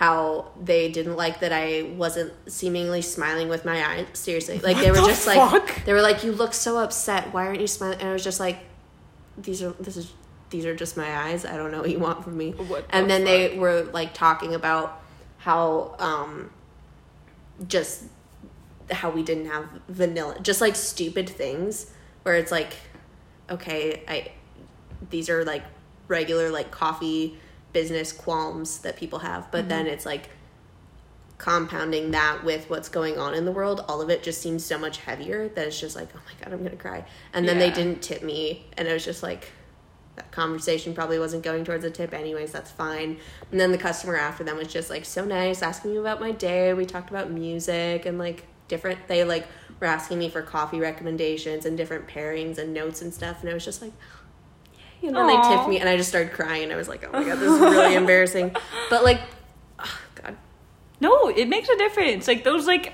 [0.00, 4.58] how they didn't like that i wasn't seemingly smiling with my eyes seriously.
[4.58, 7.34] Like they were the just like they were like you look so upset.
[7.34, 8.00] Why aren't you smiling?
[8.00, 8.60] And i was just like
[9.36, 10.10] these are this is
[10.48, 11.44] these are just my eyes.
[11.44, 12.52] I don't know what you want from me.
[12.52, 15.02] What the and then they were like talking about
[15.36, 16.50] how um
[17.68, 18.04] just
[18.90, 22.72] how we didn't have vanilla just like stupid things where it's like
[23.50, 24.32] okay i
[25.10, 25.62] these are like
[26.08, 27.38] regular like coffee
[27.72, 29.94] business qualms that people have but then mm-hmm.
[29.94, 30.30] it's like
[31.40, 34.78] compounding that with what's going on in the world all of it just seems so
[34.78, 37.02] much heavier that it's just like oh my god i'm gonna cry.
[37.32, 39.50] And then they didn't tip me and it was just like
[40.16, 43.16] that conversation probably wasn't going towards a tip anyways that's fine.
[43.50, 46.30] And then the customer after them was just like so nice asking me about my
[46.30, 49.46] day we talked about music and like different they like
[49.80, 53.54] were asking me for coffee recommendations and different pairings and notes and stuff and i
[53.54, 53.92] was just like.
[55.02, 57.12] And then they tipped me and i just started crying and i was like oh
[57.12, 58.54] my god this is really embarrassing
[58.90, 59.20] but like
[59.78, 60.36] oh god
[61.00, 62.28] No, it makes a difference.
[62.28, 62.92] Like those like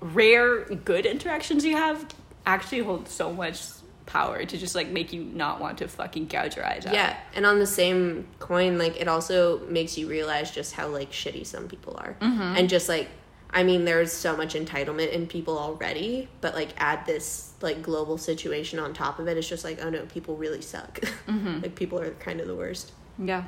[0.00, 2.06] rare good interactions you have
[2.46, 3.60] actually hold so much
[4.06, 6.94] power to just like make you not want to fucking gouge your eyes out.
[6.94, 11.10] Yeah, and on the same coin, like it also makes you realize just how like
[11.12, 12.40] shitty some people are, Mm-hmm.
[12.56, 13.08] and just like
[13.52, 18.16] I mean, there's so much entitlement in people already, but like add this like global
[18.16, 21.00] situation on top of it, it's just like oh no, people really suck.
[21.26, 21.60] Mm-hmm.
[21.62, 22.92] like people are kind of the worst.
[23.18, 23.44] Yeah.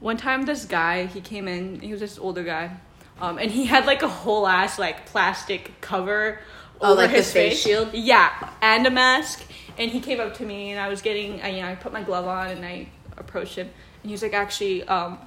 [0.00, 1.80] One time, this guy he came in.
[1.80, 2.76] He was this older guy,
[3.20, 6.40] um, and he had like a whole ass like plastic cover
[6.80, 7.94] Oh, over like his face shield?
[7.94, 9.42] Yeah, and a mask.
[9.78, 11.92] And he came up to me, and I was getting, I, you know, I put
[11.92, 13.66] my glove on, and I approached him,
[14.02, 15.18] and he was like, "Actually, um,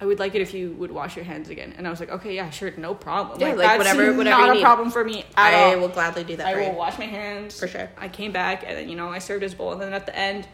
[0.00, 2.10] I would like it if you would wash your hands again." And I was like,
[2.10, 3.40] "Okay, yeah, sure, no problem.
[3.40, 4.62] Yeah, like, that's whatever- whatever not you a need.
[4.62, 5.80] problem for me at I all.
[5.80, 6.72] will gladly do that I for will you.
[6.72, 7.90] wash my hands For sure.
[7.98, 10.16] I came back and then you know I served his bowl and then at the
[10.16, 10.46] end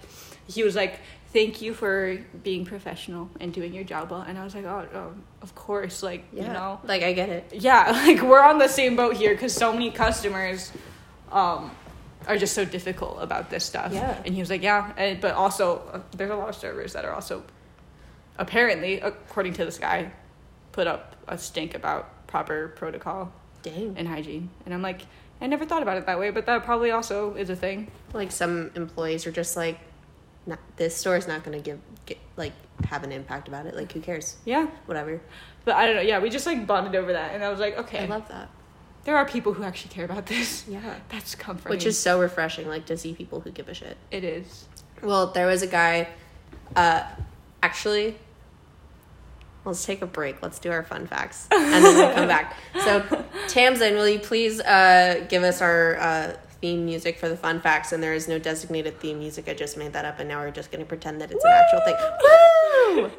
[0.47, 0.99] he was like
[1.33, 4.87] thank you for being professional and doing your job well and I was like oh,
[4.95, 7.45] oh of course like Yeah, you know like I get it.
[7.53, 10.71] yeah like we're on the same boat here because so many customers
[11.33, 11.71] um
[12.29, 14.17] are just so difficult about this stuff Yeah.
[14.25, 17.05] and he was like yeah and, but also uh, there's a lot of servers that
[17.05, 17.43] are also
[18.39, 20.11] apparently according to this guy
[20.73, 23.95] put up a stink about proper protocol Dang.
[23.97, 25.03] and hygiene and I'm like
[25.41, 28.33] I never thought about it that way but that probably also is a thing Like
[28.33, 29.79] some employees are just like,
[30.47, 32.53] not, this store is not going to give get, like
[32.87, 33.75] have an impact about it.
[33.75, 34.37] Like who cares?
[34.45, 35.21] yeah Whatever.
[35.65, 36.03] But I don't know.
[36.03, 38.51] Yeah, we just like bonded over that, and I was like, okay, I love that.
[39.05, 40.65] there are people who actually care about this.
[40.69, 40.95] Yeah.
[41.09, 41.71] That's comforting.
[41.71, 43.97] Which is so refreshing, like to see people who give a shit.
[44.11, 44.67] it is.
[45.03, 46.09] Well, there was a guy,
[46.77, 47.03] uh,
[47.63, 48.17] actually,
[49.65, 50.43] let's take a break.
[50.43, 51.47] Let's do our fun facts.
[51.51, 52.57] And then we'll come back.
[52.83, 57.61] So, Tamsin, will you please uh, give us our uh, theme music for the fun
[57.61, 57.93] facts?
[57.93, 59.49] And there is no designated theme music.
[59.49, 61.53] I just made that up, and now we're just going to pretend that it's an
[61.53, 61.97] actual thing.
[62.23, 63.11] Woo!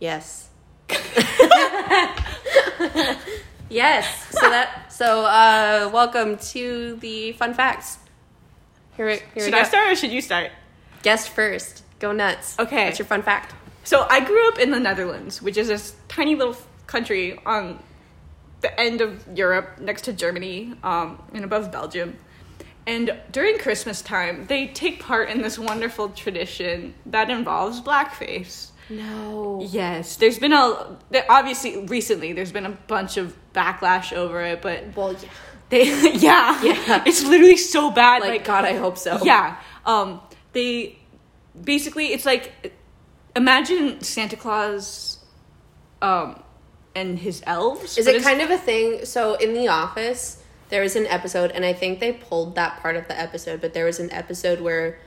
[0.00, 0.48] Yes.
[3.68, 4.06] yes.
[4.30, 4.92] So that.
[4.92, 7.98] So, uh, welcome to the fun facts.
[8.98, 9.58] Here, we- here we Should go.
[9.60, 10.50] I start or should you start?
[11.02, 11.84] Guest first.
[12.00, 12.58] Go nuts.
[12.58, 12.86] Okay.
[12.86, 13.54] What's your fun fact?
[13.84, 16.56] So I grew up in the Netherlands, which is this tiny little
[16.88, 17.78] country on
[18.60, 22.16] the end of Europe, next to Germany, um, and above Belgium.
[22.88, 28.70] And during Christmas time, they take part in this wonderful tradition that involves blackface.
[28.90, 29.60] No.
[29.70, 30.96] Yes, there's been a
[31.28, 35.28] obviously recently there's been a bunch of backlash over it, but Well, yeah.
[35.70, 37.02] They yeah Yeah.
[37.06, 38.20] it's literally so bad.
[38.22, 39.18] Like, Like, God, I hope so.
[39.22, 40.20] yeah, um,
[40.52, 40.98] they
[41.62, 42.74] basically it's like
[43.36, 45.18] imagine Santa Claus,
[46.02, 46.42] um,
[46.94, 47.98] and his elves.
[47.98, 49.04] Is it kind of a thing?
[49.04, 52.96] So in the office, there was an episode, and I think they pulled that part
[52.96, 54.98] of the episode, but there was an episode where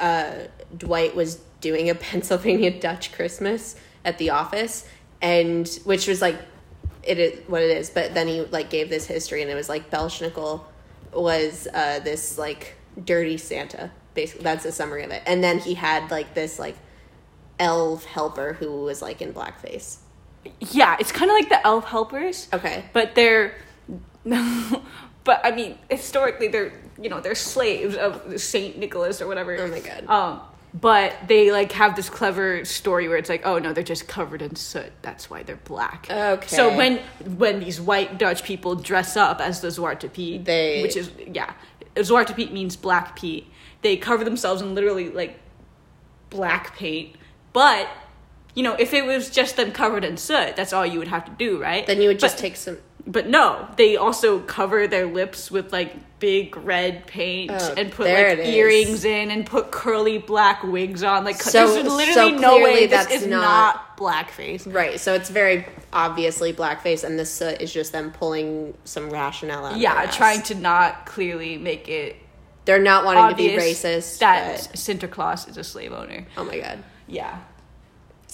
[0.00, 0.32] uh,
[0.76, 4.86] Dwight was doing a Pennsylvania Dutch Christmas at the office,
[5.20, 6.36] and which was like
[7.06, 7.90] it is what it is.
[7.90, 10.62] But then he like gave this history, and it was like Belsnickel
[11.12, 13.90] was uh, this like dirty Santa.
[14.14, 15.22] Basically, that's a summary of it.
[15.26, 16.76] And then he had like this like
[17.58, 19.98] elf helper who was like in blackface.
[20.60, 22.48] Yeah, it's kind of like the elf helpers.
[22.52, 22.84] Okay.
[22.92, 23.54] but they're
[24.24, 29.66] but i mean historically they're you know they're slaves of saint nicholas or whatever Oh
[29.68, 30.06] my God.
[30.08, 30.40] um
[30.74, 34.42] but they like have this clever story where it's like oh no they're just covered
[34.42, 36.46] in soot that's why they're black Okay.
[36.48, 36.98] so when
[37.38, 41.52] when these white dutch people dress up as the zwarte piet They- which is yeah
[41.94, 43.46] zwarte piet means black pete
[43.82, 45.38] they cover themselves in literally like
[46.30, 47.14] black paint
[47.52, 47.86] but
[48.54, 51.24] you know if it was just them covered in soot that's all you would have
[51.24, 52.78] to do right Then you would just But- take some.
[53.06, 58.06] But no, they also cover their lips with like big red paint Oh, and put
[58.06, 58.48] like is.
[58.54, 61.22] earrings in and put curly black wigs on.
[61.24, 64.72] Like So- there's literally so no way clearly this that's is not- not, blackface.
[64.72, 69.66] Right, so it's very obviously blackface, and this soot is just them pulling some rationale
[69.66, 69.76] out.
[69.76, 72.16] Yeah, trying to not clearly make it
[72.64, 74.18] They're not wanting to be racist.
[74.20, 76.24] that but- Sinterklaas is a slave owner.
[76.38, 77.36] oh my god, Yeah.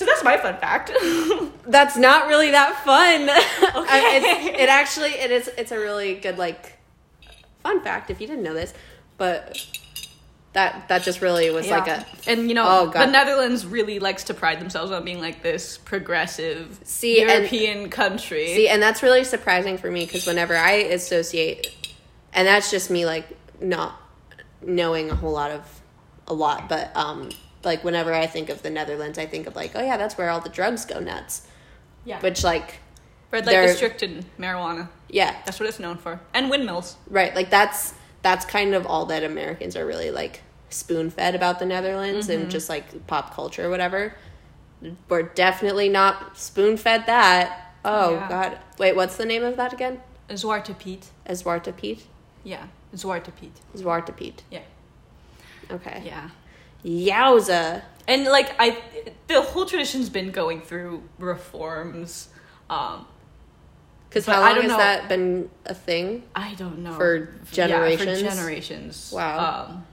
[0.00, 0.90] So that's my fun fact.
[1.66, 3.28] that's not really that fun.
[3.86, 5.48] I- it's, it actually it is.
[5.58, 6.78] It's a really good like
[7.62, 8.72] fun fact if you didn't know this,
[9.18, 9.60] but
[10.54, 14.24] that that just really was like a and you know Oh, the Netherlands really likes
[14.24, 18.54] to pride themselves on being like this progressive See, and- European country.
[18.54, 21.76] See, and that's really surprising for me because whenever I associate,
[22.32, 23.26] and that's just me like
[23.60, 24.00] not
[24.62, 25.82] knowing a whole lot of
[26.26, 27.28] a lot, but um,
[27.64, 30.30] like whenever I think of the Netherlands, I think of like, oh yeah, that's where
[30.30, 31.46] all the drugs go nuts.
[32.04, 32.20] yeah.
[32.20, 32.80] Which like,
[33.30, 34.88] Red light district and marijuana.
[35.08, 36.20] yeah, That's what it's known for.
[36.34, 36.96] And windmills.
[37.08, 37.34] right.
[37.34, 41.66] Like that's that's kind of all that Americans are really like spoon fed about the
[41.66, 42.50] Netherlands and mm-hmm.
[42.50, 44.14] just like pop culture or whatever.
[45.08, 47.74] We're definitely not spoon fed that.
[47.84, 48.28] Oh Yeah.
[48.28, 48.58] God!
[48.78, 50.00] Wait, what's the name of that again?
[50.30, 51.10] Zwarte Piet.
[51.28, 52.00] Zwarte Piet.
[52.44, 52.66] Yeah.
[52.94, 53.52] Zwarte Piet.
[53.76, 54.42] Zwarte Piet.
[54.50, 54.62] Yeah.
[55.70, 56.02] Okay.
[56.04, 56.30] Yeah.
[56.84, 57.82] Yowza.
[58.08, 58.78] And like I
[59.28, 62.28] the whole tradition's been going through reforms.
[62.68, 63.06] Um
[64.08, 64.78] Because But how I long don't has know.
[64.78, 66.24] that been a thing?
[66.34, 66.92] I don't know.
[66.94, 67.56] For generations.
[67.56, 68.20] Yeah, generations?
[68.20, 69.12] for generations.
[69.14, 69.64] Wow.
[69.66, 69.86] Um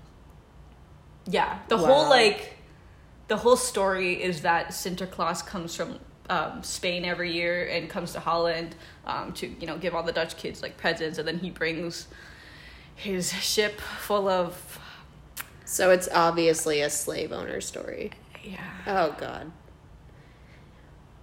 [1.26, 1.60] Yeah.
[1.67, 1.86] The Wow.
[1.86, 2.58] whole like
[3.28, 8.19] the whole story is that Sinterklaas comes from um, Spain every year and comes to
[8.19, 11.50] Holland um, to you know give all the Dutch kids like presents, and then he
[11.50, 12.08] brings
[12.95, 14.80] his ship full of
[15.69, 18.12] So it's obviously a slave owner story.
[18.43, 18.58] yeah.
[18.88, 19.51] Oh God.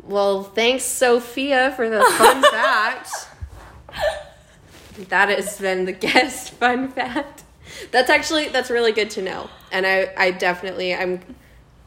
[0.02, 3.11] Well, thanks, Sophia, for the fun fact.
[5.09, 7.42] That has been the guest fun fact.
[7.90, 11.20] That's actually that's really good to know, and I I definitely I'm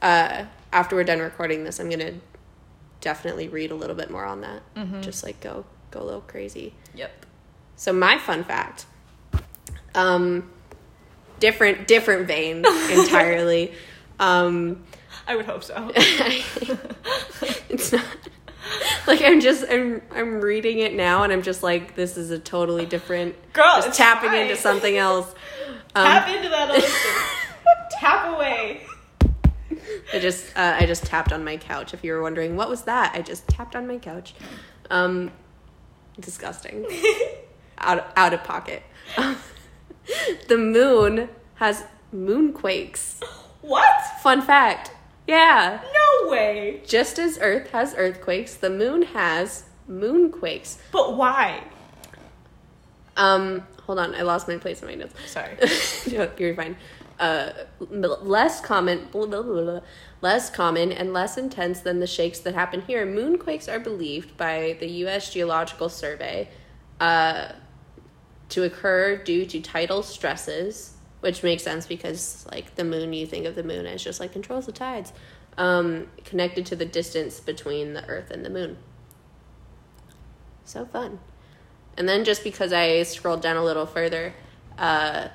[0.02, 2.14] uh after we're done recording this, I'm gonna
[3.02, 4.62] definitely read a little bit more on that.
[5.02, 6.74] Just like go go a little crazy.
[6.96, 7.26] Yep.
[7.76, 8.88] So my fun fact,
[9.94, 10.50] um,
[11.40, 13.74] different different vein entirely.
[14.20, 14.84] um,
[15.28, 15.92] I would hope so.
[17.70, 18.06] it's not
[19.06, 22.40] like I'm just I'm I'm reading it now and I'm just like this is a
[22.40, 24.42] totally different Girl, just tapping fine.
[24.44, 25.34] into something else.
[25.96, 27.24] Um, Tap into that other thing.
[27.92, 28.82] Tap away.
[30.14, 31.94] I just uh, I just tapped on my couch.
[31.94, 34.34] If you were wondering what was that, I just tapped on my couch.
[34.90, 35.32] Um,
[36.20, 36.86] disgusting.
[37.78, 38.84] out out of pocket.
[40.48, 43.24] the moon has moonquakes.
[43.62, 44.02] What?
[44.22, 44.92] Fun fact.
[45.28, 45.82] Yeah.
[45.84, 46.82] No way.
[46.86, 50.78] Just as Earth has earthquakes, the moon has moonquakes.
[50.92, 51.64] But why?
[53.18, 55.16] Um, hold on, I lost my place in my notes.
[55.26, 55.58] Sorry.
[56.12, 56.78] No, You're fine.
[57.20, 57.52] Uh,
[57.90, 59.80] less common, blah, blah, blah, blah,
[60.22, 63.06] less common and less intense than the shakes that happen here.
[63.08, 65.34] Moonquakes are believed by the U.S.
[65.34, 66.48] Geological Survey
[67.00, 67.50] uh,
[68.50, 73.46] to occur due to tidal stresses, which makes sense because, like the moon, you think
[73.46, 75.14] of the moon as just like controls the tides,
[75.58, 78.78] um, connected to the distance between the Earth and the moon.
[80.66, 81.20] So fun.
[81.98, 84.34] And then just because I scrolled down a little further,
[84.78, 85.30] uh,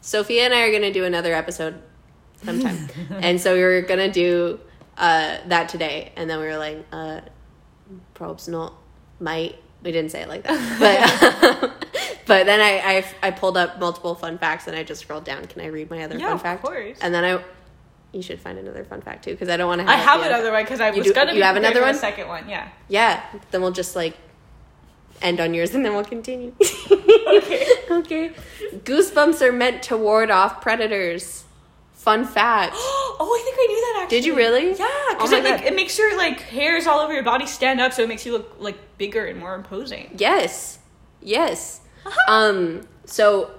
[0.00, 1.82] Sophia and I are going to do another episode
[2.42, 2.88] sometime.
[3.10, 4.60] and so we were going to do
[4.96, 6.12] uh, that today.
[6.16, 7.20] And then we were like, uh,
[8.14, 8.74] probes not
[9.20, 9.56] might.
[9.82, 11.60] We didn't say it like that.
[11.60, 11.84] But,
[12.28, 15.44] but then I, I, I pulled up multiple fun facts and I just scrolled down.
[15.46, 16.62] Can I read my other Yeah, fun fact?
[16.62, 16.98] of course.
[17.00, 17.42] And then I,
[18.12, 20.20] you should find another fun fact too, because I don't want to I have have
[20.20, 21.32] the- another one because I You was do- gonna.
[21.32, 21.94] you be have another one?
[21.94, 22.68] Second one, yeah.
[22.88, 24.16] Yeah, then we'll just like
[25.20, 26.54] end on yours and then we'll continue.
[27.28, 27.66] Okay.
[27.90, 28.30] okay.
[28.84, 31.44] Goosebumps are meant to ward off predators.
[31.92, 32.72] Fun fact.
[32.76, 34.16] oh, I think I knew that actually.
[34.18, 34.68] Did you really?
[34.70, 37.80] Yeah, because Oh it like it makes your like hairs all over your body stand
[37.80, 40.10] up, so it makes you look like bigger and more imposing.
[40.16, 40.78] Yes.
[41.20, 41.80] Yes.
[42.28, 43.50] Um so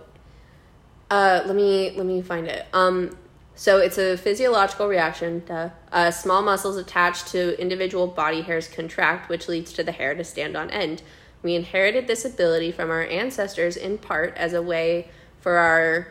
[1.09, 2.65] uh let me let me find it.
[2.73, 3.17] Um
[3.55, 5.43] so it's a physiological reaction.
[5.45, 5.69] Duh.
[5.91, 10.23] Uh, small muscles attached to individual body hairs contract, which leads to the hair to
[10.23, 11.01] stand on end.
[11.43, 15.09] We inherited this ability from our ancestors in part as a way
[15.41, 16.07] for our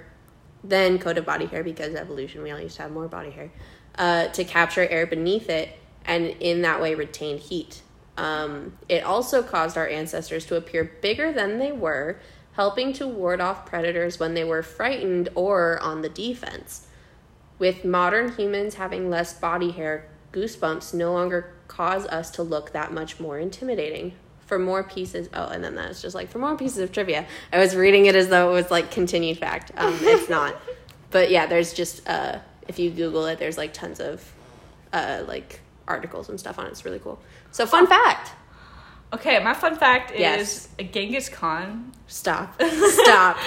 [0.64, 3.50] then coat of body hair because evolution we all used to have more body hair
[3.96, 5.70] uh, to capture air beneath it
[6.04, 7.82] and in that way retain heat
[8.18, 12.18] um, it also caused our ancestors to appear bigger than they were
[12.54, 16.88] helping to ward off predators when they were frightened or on the defense.
[17.60, 22.92] With modern humans having less body hair goosebumps no longer cause us to look that
[22.92, 24.14] much more intimidating.
[24.46, 27.24] For more pieces oh and then that's just like for more pieces of trivia.
[27.52, 29.70] I was reading it as though it was like continued fact.
[29.76, 30.56] Um, it's not.
[31.10, 34.32] But yeah there's just uh, if you google it there's like tons of
[34.92, 36.70] uh, like articles and stuff on it.
[36.70, 38.32] It's really cool so fun fact
[39.10, 40.68] Okay, my fun fact is Yes.
[40.78, 41.92] a Genghis Khan.
[42.06, 42.60] stop
[43.02, 43.38] stop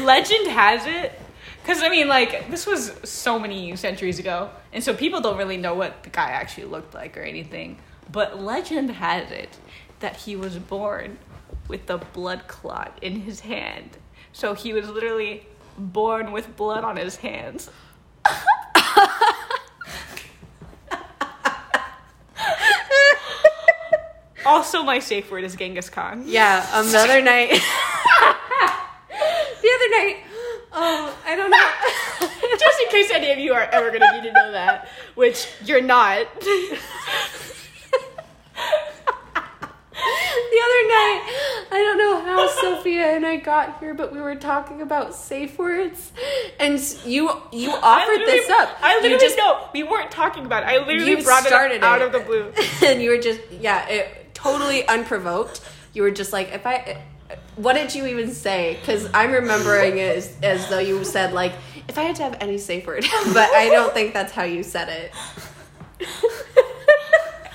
[0.00, 1.18] Legend has it,
[1.62, 5.56] because I mean, like this was so many centuries ago, and so people don't really
[5.56, 7.78] know what the guy actually looked like or anything.
[8.10, 9.56] But legend has it
[10.00, 11.16] that he was born
[11.68, 13.96] with a blood clot in his hand,
[14.32, 15.46] so he was literally
[15.78, 17.70] born with blood on his hands.
[24.44, 26.24] Also, my safe word is Genghis Khan.
[26.26, 27.60] yeah um, the other night the
[29.76, 30.16] other night
[30.72, 32.28] oh i don't know
[32.58, 35.80] Just in case any of you are ever gonna need to know that, which you're
[35.80, 36.26] not.
[36.40, 36.78] The
[40.64, 41.22] other night,
[41.70, 45.58] I don't know how Sophia and I got here, but we were talking about safe
[45.58, 46.12] words,
[46.60, 48.76] and you you offered this up.
[48.82, 50.66] I You literally just- no, we weren't talking about it.
[50.66, 52.06] I literally You brought it out it.
[52.06, 52.52] of the blue.
[52.86, 55.60] and you were just yeah, it, totally unprovoked.
[55.92, 57.02] You were just like, if I,
[57.56, 58.76] what did you even say?
[58.80, 61.52] Because I'm remembering it as, as though you said like,
[61.88, 64.62] if I had to have any safe word, but I don't think that's how you
[64.62, 65.12] said it.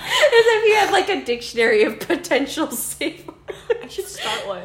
[0.08, 3.40] As if you had like a dictionary of potential safe words.
[3.84, 4.64] I should start one.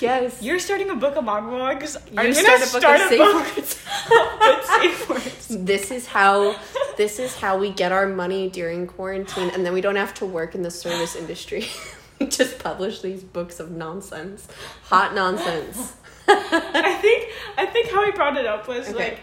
[0.00, 0.42] Yes.
[0.42, 1.96] You're starting a book of monologues.
[2.12, 4.66] You I'm start a book start of a safe book words.
[4.68, 5.48] safe words.
[5.64, 6.56] this is how
[6.96, 10.26] this is how we get our money during quarantine and then we don't have to
[10.26, 11.66] work in the service industry
[12.18, 14.48] we just publish these books of nonsense
[14.84, 15.94] hot nonsense
[16.28, 18.98] I think I think how I brought it up was Okay.
[19.10, 19.20] like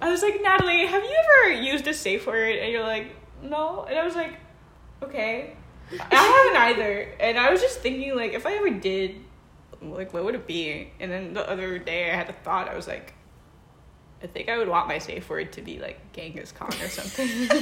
[0.00, 2.56] I was like, Natalie, have you ever used a safe word?
[2.56, 3.84] And you're like, no.
[3.86, 4.32] And I was like,
[5.02, 5.52] okay.
[5.92, 7.06] I haven't either.
[7.20, 9.16] And I was just thinking like if I ever did,
[9.82, 10.90] like what would it be?
[11.00, 13.14] And then the other day I had a thought, I was like,
[14.22, 17.28] I think I would want my safe word to be like Genghis Khan or something.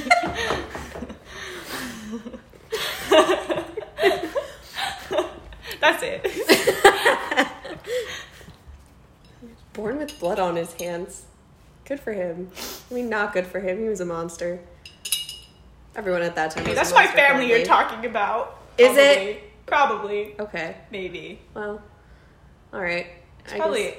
[5.79, 7.47] That's it.
[9.73, 11.25] born with blood on his hands
[11.85, 12.51] good for him
[12.91, 14.59] i mean not good for him he was a monster
[15.95, 18.57] everyone at that time was a That's my family you're talking about.
[18.77, 19.41] Is it?
[19.65, 20.35] Probably.
[20.39, 21.39] okay Maybe.
[21.53, 21.81] well
[22.73, 23.07] all right
[23.43, 23.97] It's I probably guess-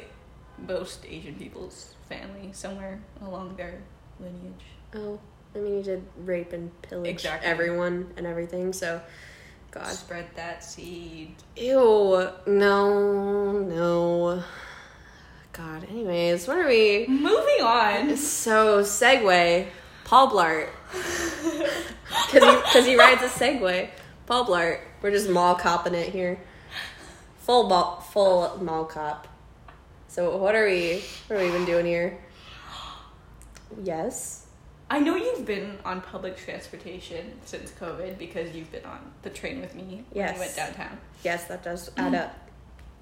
[0.69, 3.79] most Asian people's family somewhere along their
[4.19, 4.65] lineage.
[4.95, 5.19] oh
[5.55, 7.49] i mean he did rape and pillage Exactly.
[7.49, 9.01] everyone and everything so
[9.71, 11.35] god Spread that seed.
[11.57, 14.43] Ew, no, no.
[15.53, 17.07] God, anyways, what are we?
[17.09, 18.17] Moving on.
[18.17, 19.69] So, Segway,
[20.05, 20.69] Paul Blart.
[22.33, 23.91] Because he, cause he rides a Segway.
[24.27, 24.81] Paul Blart.
[25.03, 26.39] We're just mall copping it here.
[27.51, 29.27] Full mall, full mall cop.
[30.07, 32.17] So, what are we, what are we even doing here?
[33.83, 34.47] Yes.
[34.89, 39.61] I know you've been on public transportation since COVID because you've been on the train
[39.61, 40.35] with me when Yes.
[40.35, 40.97] we went downtown.
[41.25, 42.37] Yes, that does add up.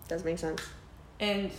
[0.09, 0.63] Does make sense.
[1.21, 1.51] And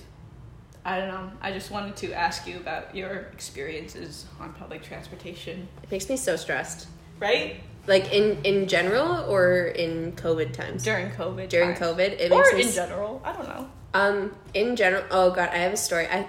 [0.84, 1.32] I don't know.
[1.44, 5.68] I just wanted to ask you about your experiences on public transportation.
[5.84, 6.88] It makes me so stressed.
[7.20, 7.62] Right?
[7.88, 10.84] Like in in general or in COVID times?
[10.84, 11.50] During COVID.
[11.50, 11.80] During times.
[11.80, 13.22] COVID, it or makes in general.
[13.24, 13.70] I don't know.
[13.94, 16.08] Um, in general, oh god, I have a story.
[16.08, 16.28] I,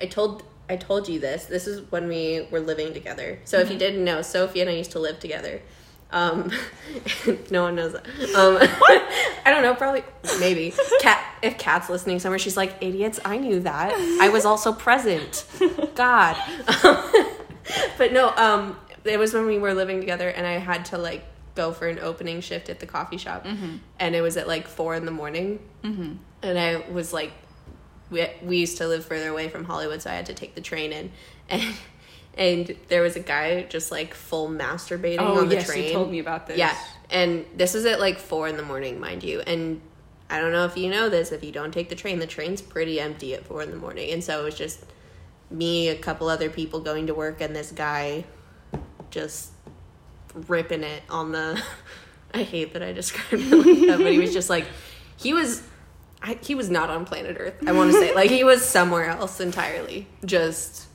[0.00, 1.46] I told I told you this.
[1.46, 3.40] This is when we were living together.
[3.44, 5.60] So if you didn't know, Sophie and I used to live together.
[6.12, 6.52] Um,
[7.50, 8.04] no one knows that.
[8.34, 8.58] Um,
[9.44, 9.74] I don't know.
[9.74, 10.04] Probably,
[10.38, 10.72] maybe.
[11.00, 11.24] Kat.
[11.42, 13.18] If Kat's listening somewhere, she's like, "Idiots!
[13.24, 13.92] I knew that.
[14.20, 15.44] I was also present."
[15.94, 16.36] God.
[17.98, 18.30] but no.
[18.36, 21.24] Um, it was when we were living together, and I had to like
[21.54, 23.76] go for an opening shift at the coffee shop, mm-hmm.
[23.98, 26.14] and it was at like four in the morning mm-hmm.
[26.42, 27.32] and I was like
[28.10, 30.60] we, we used to live further away from Hollywood, so I had to take the
[30.60, 31.12] train in,
[31.48, 31.74] and
[32.34, 35.84] and there was a guy just like full masturbating Oh on the yes, train.
[35.84, 36.58] you told me about this.
[36.58, 36.76] Yeah,
[37.10, 39.80] and this is at like four in the morning, mind you, and.
[40.32, 41.32] I don't know if you know this.
[41.32, 44.12] If you don't take the train, the train's pretty empty at four in the morning,
[44.12, 44.84] and so it was just
[45.50, 48.24] me, a couple other people going to work, and this guy
[49.10, 49.50] just
[50.34, 51.62] ripping it on the.
[52.34, 54.64] I hate that I described it like that, but he was just like,
[55.16, 55.64] he was,
[56.22, 57.54] I, he was not on planet Earth.
[57.66, 60.86] I want to say like he was somewhere else entirely, just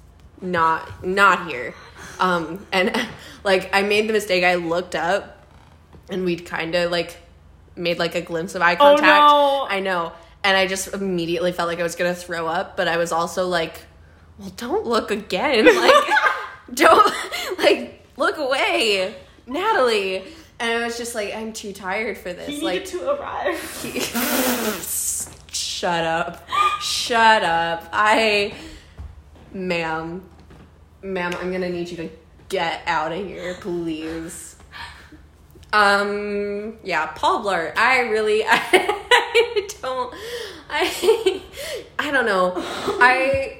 [0.41, 1.74] not not here.
[2.20, 2.95] Um, and
[3.43, 4.45] like I made the mistake.
[4.45, 5.45] I looked up,
[6.09, 7.18] and we'd kind of like
[7.76, 9.01] made like a glimpse of eye Oh, contact.
[9.03, 9.68] no.
[9.70, 12.95] I know, and I just immediately felt like I was gonna throw up, but I
[12.95, 13.82] was also like,
[14.39, 15.66] well, don't look again.
[15.76, 17.13] Like, don't
[17.59, 19.16] like look away,
[19.47, 20.24] Natalie.
[20.59, 22.47] And I was just like, I'm too tired for this.
[22.47, 23.59] He like, to arrive.
[25.51, 26.47] shut up,
[26.82, 27.89] shut up.
[27.91, 28.53] I,
[29.53, 30.24] ma'am,
[31.01, 32.09] ma'am, I'm gonna need you to
[32.47, 34.55] get out of here, please.
[35.74, 37.76] Um, yeah, Paul Blart.
[37.76, 40.16] I really, I, don't,
[40.70, 41.41] I,
[41.99, 42.53] I don't know.
[42.55, 43.59] I,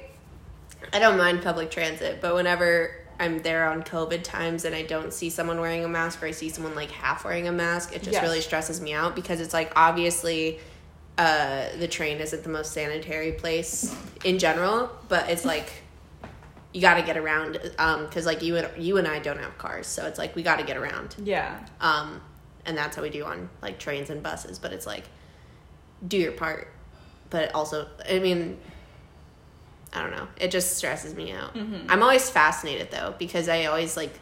[0.94, 5.12] I don't mind public transit, but whenever I'm there on COVID times and I don't
[5.12, 8.00] see someone wearing a mask or I see someone like half wearing a mask, it
[8.02, 8.22] just Yes.
[8.22, 10.58] really stresses me out because it's like obviously
[11.18, 13.94] uh, the train isn't the most sanitary place
[14.24, 15.72] in general, but it's like
[16.74, 19.86] you got to get around because like you and you and I don't have cars,
[19.86, 21.16] so it's like we got to get around.
[21.24, 21.58] Yeah.
[21.80, 22.20] Um,
[22.66, 24.58] and that's how we do on like trains and buses.
[24.58, 25.04] But it's like,
[26.06, 26.68] do your part.
[27.30, 28.58] But also, I mean,
[29.96, 30.28] I don't know.
[30.36, 31.54] It just stresses me out.
[31.54, 31.90] Mm-hmm.
[31.90, 34.12] I'm always fascinated though because I always like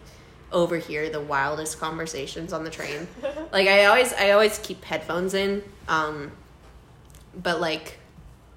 [0.52, 3.08] overhear the wildest conversations on the train.
[3.52, 5.64] like I always, I always keep headphones in.
[5.88, 6.30] Um,
[7.34, 7.98] but like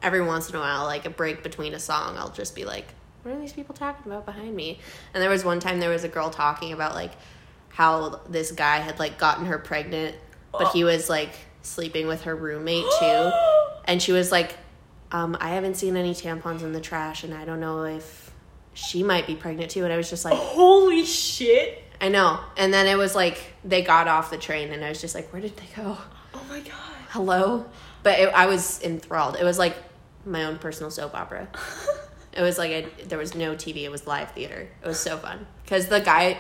[0.04, 2.86] every once in a while, like a break between a song, I'll just be like,
[3.24, 4.80] what are these people talking about behind me?
[5.16, 7.14] And there was one time there was a girl talking about like
[7.70, 10.16] how this guy had like gotten her pregnant,
[10.52, 11.32] but he was like
[11.64, 13.32] sleeping with her roommate too.
[13.90, 14.58] And she was like,
[15.12, 18.32] um, I haven't seen any tampons in the trash, and I don't know if
[18.74, 19.84] she might be pregnant too.
[19.84, 21.84] And I was just like, Holy shit.
[22.00, 22.40] I know.
[22.58, 25.32] And then it was like they got off the train, and I was just like,
[25.34, 25.98] where did they go?
[26.34, 26.96] Oh my god.
[27.10, 27.66] Hello?
[28.04, 29.38] But it, I was enthralled.
[29.38, 29.76] It was like
[30.26, 31.48] my own personal soap opera.
[32.38, 33.78] It was like a, there was no TV.
[33.78, 34.70] It was live theater.
[34.84, 36.38] It was so fun because the guy,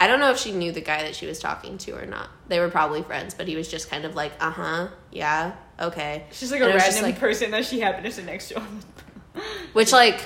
[0.00, 2.30] I don't know if she knew the guy that she was talking to or not.
[2.48, 6.24] They were probably friends, but he was just kind of like, uh huh, yeah, okay.
[6.32, 8.24] She's like And a it was just random like- person that she happened to sit
[8.26, 8.62] next to.
[9.72, 10.20] Which like,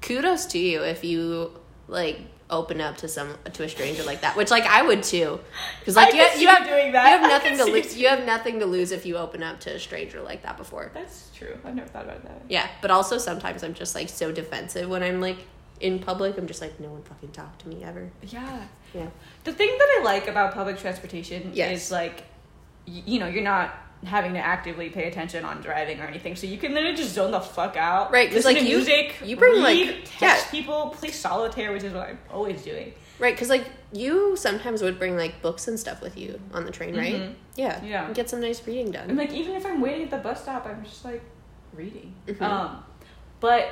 [0.00, 1.52] kudos to you if you
[1.86, 2.18] like
[2.50, 4.36] open up to some to a stranger like that.
[4.36, 5.38] Which like I would too,
[5.80, 7.96] because like you, could have, see you you have doing you have nothing to lose.
[7.96, 10.90] you- have nothing to lose if you open up to a stranger like that before.
[10.94, 11.56] That's true.
[11.64, 12.42] I've never thought about that.
[12.48, 15.38] Yeah, but also sometimes I'm just like so defensive when I'm like
[15.80, 16.36] in public.
[16.38, 18.10] I'm just like, no one fucking talk to me ever.
[18.22, 18.64] Yeah.
[18.94, 19.06] Yeah.
[19.44, 21.84] The thing that I like about public transportation Yes.
[21.84, 22.20] is like,
[22.86, 23.74] y- you know, you're not
[24.04, 27.30] having to actively pay attention on driving or anything, so you can literally just zone
[27.32, 28.12] the fuck out.
[28.12, 30.50] Right, 'cause, listen like, you- music, you bring, like- text yeah.
[30.50, 32.94] people, play solitaire, which is what I'm always doing.
[33.18, 36.70] Right, because like you sometimes would bring like books and stuff with you on the
[36.70, 37.14] train, right?
[37.16, 37.34] Mhm.
[37.56, 37.82] Yeah.
[37.84, 38.06] Yeah.
[38.06, 39.08] And get some nice reading done.
[39.08, 41.22] And like even if I'm waiting at the bus stop, I'm just like
[41.74, 42.14] reading.
[42.28, 42.40] Mhm.
[42.40, 42.84] Um,
[43.40, 43.70] but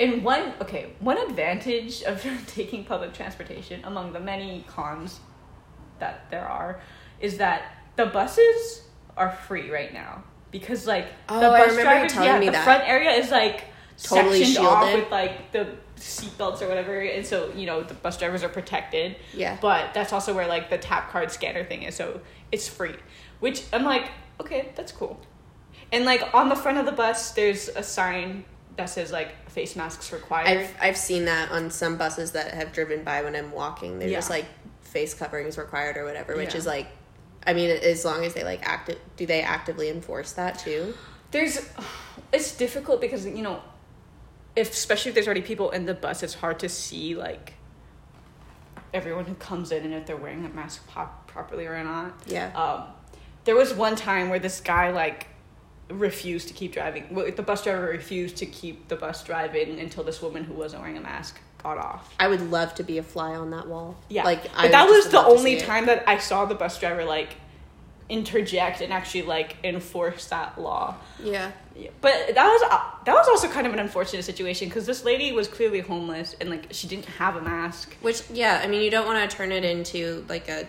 [0.00, 5.20] in one okay, one advantage of taking public transportation among the many cons
[6.00, 6.80] that there are
[7.20, 7.62] is that
[7.94, 8.82] the buses
[9.18, 12.64] are free right now because like Oh, the bus drivers, yeah, the that.
[12.64, 13.64] front area is like
[14.02, 15.02] Totally sectioned off shielded.
[15.04, 15.66] with like the
[15.96, 19.16] seatbelts or whatever, and so you know the bus drivers are protected.
[19.34, 19.58] Yeah.
[19.60, 22.20] But that's also where like the tap card scanner thing is, so
[22.52, 22.94] it's free.
[23.40, 24.08] Which I'm like,
[24.40, 25.20] okay, that's cool.
[25.92, 28.44] And like on the front of the bus, there's a sign
[28.76, 30.46] that says like face masks required.
[30.46, 33.98] I've I've seen that on some buses that have driven by when I'm walking.
[33.98, 34.44] They're just like
[34.82, 36.58] face coverings required or whatever, which Yeah.
[36.58, 36.86] is like,
[37.46, 40.94] I mean, as long as they like active, do they actively enforce that too?
[41.30, 41.68] there's,
[42.32, 43.62] it's difficult because you know,
[44.56, 47.54] if especially if there's already people in the bus, it's hard to see like
[48.92, 52.18] everyone who comes in and if they're wearing a mask pop properly or not.
[52.26, 52.50] Yeah.
[52.54, 52.84] Um,
[53.44, 55.28] there was one time where this guy like
[55.90, 57.06] refused to keep driving.
[57.10, 60.82] well, The bus driver refused to keep the bus driving until this woman who wasn't
[60.82, 62.14] wearing a mask got off.
[62.20, 63.96] I would love to be a fly on that wall.
[64.08, 67.04] Yeah, Like, but I that was the only time that I saw the bus driver
[67.04, 67.36] like
[68.08, 70.96] interject and actually like enforce that law.
[71.22, 71.52] Yeah.
[71.76, 75.04] Yeah, But that was uh, that was also kind of an unfortunate situation because this
[75.04, 77.94] lady was clearly homeless and like she didn't have a mask.
[78.00, 80.66] Which, yeah, I mean, you don't want to turn it into like a.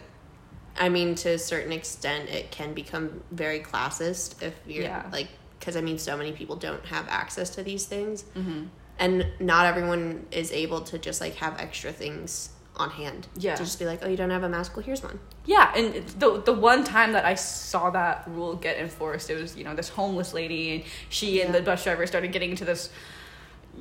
[0.78, 5.06] I mean, to a certain extent, it can become very classist if you're Yeah.
[5.12, 5.28] like
[5.60, 8.66] because I mean, so many people don't have access to these things, Mm-hmm.
[9.00, 13.28] And not everyone is able to just like have extra things on hand.
[13.38, 13.56] Yeah.
[13.56, 14.76] to just be like, oh, you don't have a mask?
[14.76, 15.20] Well, here's one.
[15.46, 19.58] Yeah, and the the one time that I saw that rule get enforced, it was
[19.58, 22.90] you know this homeless lady, and she and the bus driver started getting into this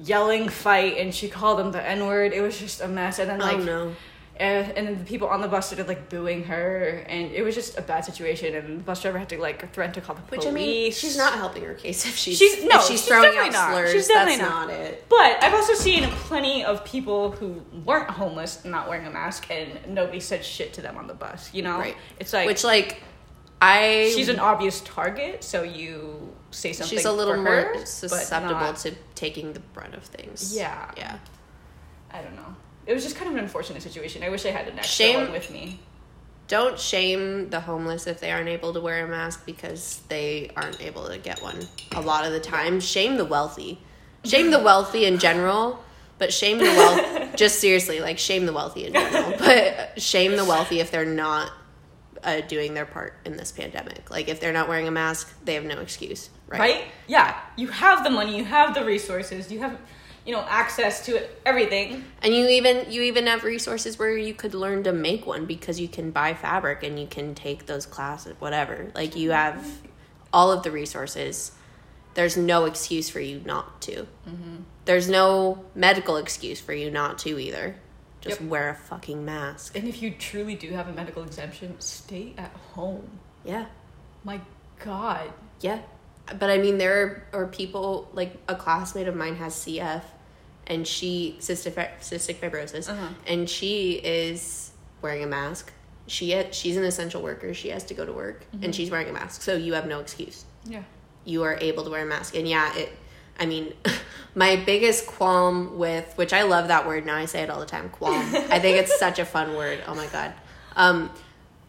[0.02, 2.32] yelling fight, and she called him the N word.
[2.32, 3.96] It was just a mess, and then oh, like oh no.
[4.40, 4.42] Uh,
[4.76, 7.76] and then the people on the bus started like booing her, and it was just
[7.78, 8.54] a bad situation.
[8.54, 10.44] And the bus driver had to like threaten to call the police.
[10.44, 10.48] Which.
[10.48, 13.52] I mean, she's not helping her case if she's She's- no, she's, she's throwing out
[13.52, 13.70] not.
[13.72, 13.92] slurs.
[13.92, 14.68] She's definitely that's not.
[14.68, 15.04] not it.
[15.08, 19.70] But I've also seen plenty of people who weren't homeless not wearing a mask, and
[19.94, 21.52] nobody said shit to them on the bus.
[21.52, 21.96] You know, Right.
[22.20, 23.02] It's like Which like,
[23.60, 26.96] I she's an obvious target, so you say something.
[26.96, 30.54] she's a little for more her, susceptible not- to taking the brunt of things.
[30.56, 30.90] Yeah.
[30.96, 31.18] yeah.
[32.10, 32.54] I don't know.
[32.88, 34.24] It was just kind of an unfortunate situation.
[34.24, 35.78] I wish I had an extra Shame- one with me.
[36.48, 40.80] Don't shame the homeless if they aren't able to wear a mask because they aren't
[40.80, 41.60] able to get one.
[41.92, 43.78] A lot of the time, shame the wealthy.
[44.24, 45.84] Shame the wealthy in general,
[46.16, 47.34] but shame the wealth.
[47.36, 51.52] just seriously, like shame the wealthy in general, but shame the wealthy if they're not
[52.24, 54.10] uh, doing their part in this pandemic.
[54.10, 56.58] Like if they're not wearing a mask, they have no excuse, right?
[56.58, 56.84] Right?
[57.06, 57.38] Yeah.
[57.56, 59.78] You have the money, you have the resources, you have,
[60.28, 62.04] you know, access to everything.
[62.22, 65.80] And you even you even have resources where you could learn to make one because
[65.80, 68.92] you can buy fabric and you can take those classes, whatever.
[68.94, 69.66] Like you have
[70.30, 71.52] all of the resources.
[72.12, 74.06] There's no excuse for you not to.
[74.28, 74.56] Mm-hmm.
[74.84, 77.76] There's no medical excuse for you not to either.
[78.20, 78.50] Just Yep.
[78.50, 79.76] wear a fucking mask.
[79.78, 83.08] And if you truly do have a medical exemption, stay at home.
[83.46, 83.66] Yeah,
[84.24, 84.40] My
[84.84, 85.32] God.
[85.60, 85.78] yeah.
[86.38, 90.02] But I mean, there are, are people like a classmate of mine has CF,
[90.68, 93.08] and she cystic cystic fibrosis, Uh-huh.
[93.26, 94.70] and she is
[95.02, 95.72] wearing a mask.
[96.06, 97.52] She ha- she's an essential worker.
[97.54, 99.42] She has to go to work, and she's wearing a mask.
[99.42, 100.44] So you have no excuse.
[100.64, 100.82] Yeah.
[101.24, 102.90] You are able to wear a mask, and yeah, it.
[103.40, 103.72] I mean,
[104.34, 107.16] my biggest qualm with which I love that word now.
[107.16, 107.88] I say it all the time.
[107.90, 108.14] Qualm.
[108.50, 109.80] I think it's such a fun word.
[109.86, 110.32] Oh my god.
[110.76, 111.10] Um,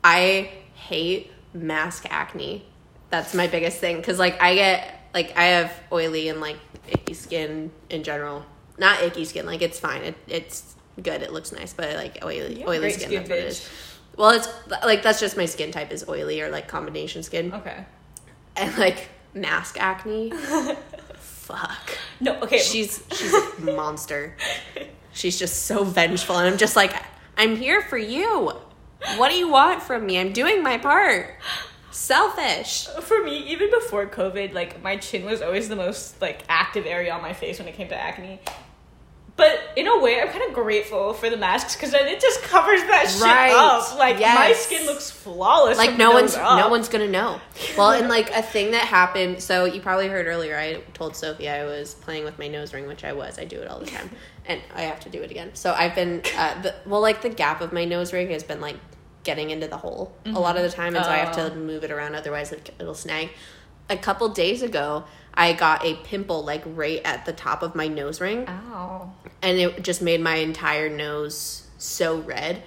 [0.04, 2.66] I hate mask acne.
[3.10, 7.14] That's my biggest thing because like I get like I have oily and like icky
[7.14, 8.46] skin in general.
[8.80, 9.46] Not icky skin.
[9.46, 10.02] Like it's fine.
[10.04, 11.22] It, it's good.
[11.22, 13.08] It looks nice, but like oily have oily skin.
[13.10, 13.70] skin, That's what it is.
[14.18, 14.48] Well, it's
[14.86, 17.86] like that's just my skin type is oily or like combination skin Okay.
[18.56, 20.32] and like mask acne.
[21.18, 21.98] Fuck.
[22.20, 22.60] No, okay.
[22.60, 24.36] She's she's a monster.
[25.14, 26.94] She's just so vengeful, and I'm just like,
[27.38, 28.52] I'm here for you.
[29.18, 30.20] What do you want from me?
[30.20, 31.36] I'm doing my part.
[31.92, 32.88] Selfish.
[33.02, 37.14] For me, even before COVID, like my chin was always the most like active area
[37.14, 38.40] on my face when it came to acne.
[39.40, 42.44] But in a way, I'm kind of grateful for the masks because then it just
[42.44, 43.54] covers that shit Right.
[43.54, 43.98] up.
[43.98, 45.78] Like my skin looks flawless.
[45.78, 46.60] Like no one's up.
[46.60, 47.40] no one's gonna know.
[47.78, 49.42] Well, and like a thing that happened.
[49.42, 50.58] So you probably heard earlier.
[50.58, 53.40] I told Sophie I was playing with my nose ring, which I was.
[53.40, 54.10] I do it all the time,
[54.46, 55.52] and I have to do it again.
[55.54, 58.60] So I've been uh, the, well, like the gap of my nose ring has been
[58.60, 58.76] like
[59.24, 61.56] getting into the hole a lot of the time, and so I have to Oh.
[61.56, 62.16] move it around.
[62.16, 63.30] Otherwise, it'll snag.
[63.90, 67.88] A couple days ago, I got a pimple like right at the top of my
[67.88, 69.14] nose ring Ow.
[69.42, 72.62] and it just made my entire nose so red.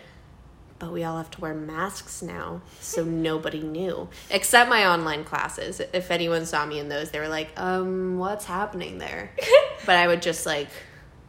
[0.78, 5.80] But we all have to wear masks now, so nobody knew except my online classes.
[5.92, 9.30] If anyone saw me in those, they were like, "Um, what's happening there?"
[9.86, 10.68] but I would just like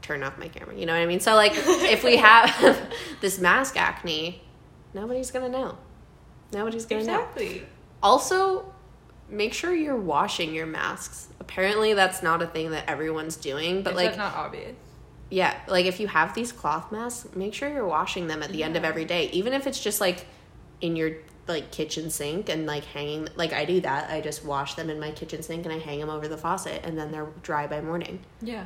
[0.02, 0.76] turn off my camera.
[0.76, 1.20] You know what I mean?
[1.20, 2.80] So like, if we have
[3.22, 4.42] this mask acne,
[4.94, 5.78] nobody's gonna know.
[6.52, 7.22] Nobody's gonna know.
[7.22, 7.64] Exactly.
[8.02, 8.73] Also,
[9.30, 11.28] make sure you're washing your masks.
[11.40, 14.76] Apparently, that's not a thing that everyone's doing, but Is like not obvious?
[15.30, 18.64] yeah, like if you have these cloth masks, make sure you're washing them at the
[18.64, 20.26] end of every day, even if it's just like
[20.82, 21.12] in your
[21.48, 23.28] like kitchen sink and like hanging.
[23.36, 24.10] Like I do that.
[24.12, 26.82] I just wash them in my kitchen sink and I hang them over the faucet,
[26.86, 28.20] and then they're dry by morning.
[28.42, 28.66] Yeah.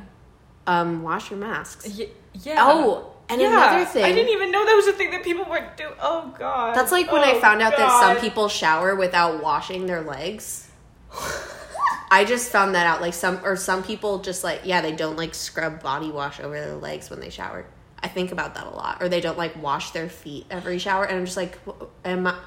[0.66, 1.88] Um, wash your masks.
[1.98, 2.56] Y- yeah.
[2.60, 3.48] Oh, and yeah.
[3.48, 4.04] another thing.
[4.04, 5.92] I didn't even know that was a thing that people were doing.
[6.00, 6.74] Oh god.
[6.74, 10.68] That's like when I Oh, found out that some people shower without washing their legs.
[12.10, 13.00] I just found that out.
[13.00, 16.58] Like some or some people just like yeah, they don't like scrub body wash over
[16.58, 17.66] their legs when they shower.
[18.02, 19.02] I think about that a lot.
[19.02, 21.58] Or they don't like wash their feet every shower, and I'm just like,
[22.04, 22.38] am I?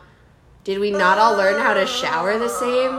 [0.64, 2.92] Did we not all learn how to shower the same?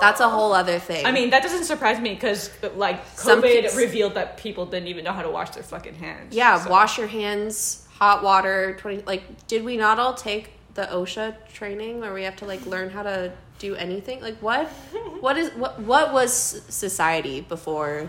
[0.00, 1.04] That's a whole other thing.
[1.04, 4.86] I mean, that doesn't surprise me because, like, Some COVID kids- revealed that people didn't
[4.88, 6.34] even know how to wash their fucking hands.
[6.36, 8.76] yeah, so- wash your hands, hot water.
[8.78, 9.02] Twenty.
[9.02, 12.90] Like, did we not all take the OSHA training where we have to like learn
[12.90, 14.20] how to do anything?
[14.22, 14.68] Like, what?
[15.20, 15.80] what is what?
[15.80, 16.32] What was
[16.68, 18.08] society before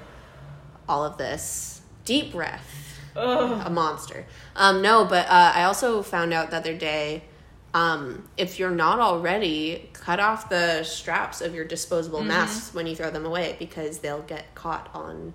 [0.87, 1.81] all of this?
[2.05, 2.99] Deep breath.
[3.15, 3.63] Ugh.
[3.65, 4.27] A monster.
[4.55, 7.23] Um, no, but uh, I also found out the other day
[7.73, 12.27] um, if you're not already, cut off the straps of your disposable Mm-hmm.
[12.29, 15.33] masks when you throw them away because they'll get caught on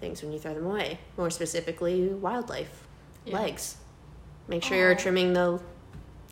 [0.00, 0.98] things when you throw them away.
[1.16, 2.86] More specifically, wildlife
[3.24, 3.34] Yeah.
[3.40, 3.76] legs.
[4.46, 5.60] Make sure you're trimming the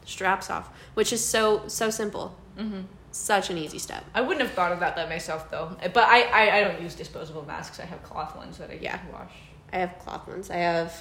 [0.04, 2.36] straps off, which is so so simple.
[2.56, 2.82] Mm-hmm.
[3.10, 4.04] Such an easy step.
[4.14, 5.76] I wouldn't have thought of that by myself though.
[5.92, 7.80] But I, I, I don't use disposable masks.
[7.80, 8.98] I have cloth ones that I Yeah.
[9.12, 9.32] wash.
[9.72, 10.48] I have cloth ones.
[10.50, 10.94] I have,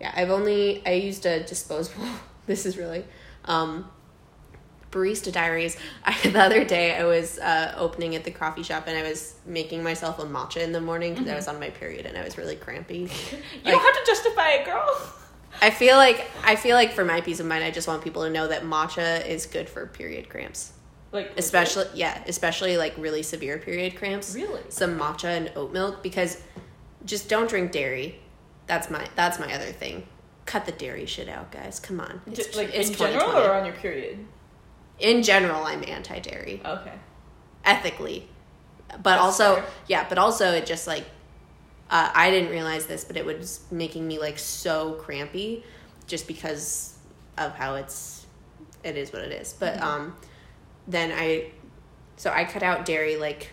[0.00, 2.04] yeah, I've only I used a disposable.
[2.46, 3.04] This is really,
[3.44, 3.90] um,
[4.92, 5.76] barista diaries.
[6.04, 9.34] I, the other day I was uh, opening at the coffee shop and I was
[9.44, 12.24] making myself a matcha in the morning because I was on my period and I
[12.24, 12.98] was really crampy.
[13.00, 15.12] You Like- don't have to justify it, girl.
[15.62, 18.22] I feel like I feel like for my peace of mind, I just want people
[18.24, 20.72] to know that matcha is good for period cramps,
[21.12, 24.34] Like especially yeah, especially like really severe period cramps.
[24.34, 24.60] Really?
[24.68, 26.42] some matcha and oat milk because
[27.06, 28.20] just don't drink dairy.
[28.66, 30.06] That's my that's my other thing.
[30.46, 31.78] Cut the dairy shit out, guys.
[31.80, 32.20] Come on.
[32.32, 34.18] Just, like it's in general or on your period.
[34.98, 36.92] in general, I'm anti-dairy Okay.
[37.64, 38.28] ethically,
[38.88, 39.64] but That's also fair.
[39.88, 41.04] yeah, but also it just like
[41.90, 45.64] uh, I didn't realize this, but it was making me like so crampy,
[46.08, 46.94] just because
[47.38, 48.26] of how it's
[48.82, 49.52] it is what it is.
[49.52, 49.82] But Mhm.
[49.82, 50.16] um,
[50.88, 51.50] then I
[52.16, 53.50] so I cut out dairy like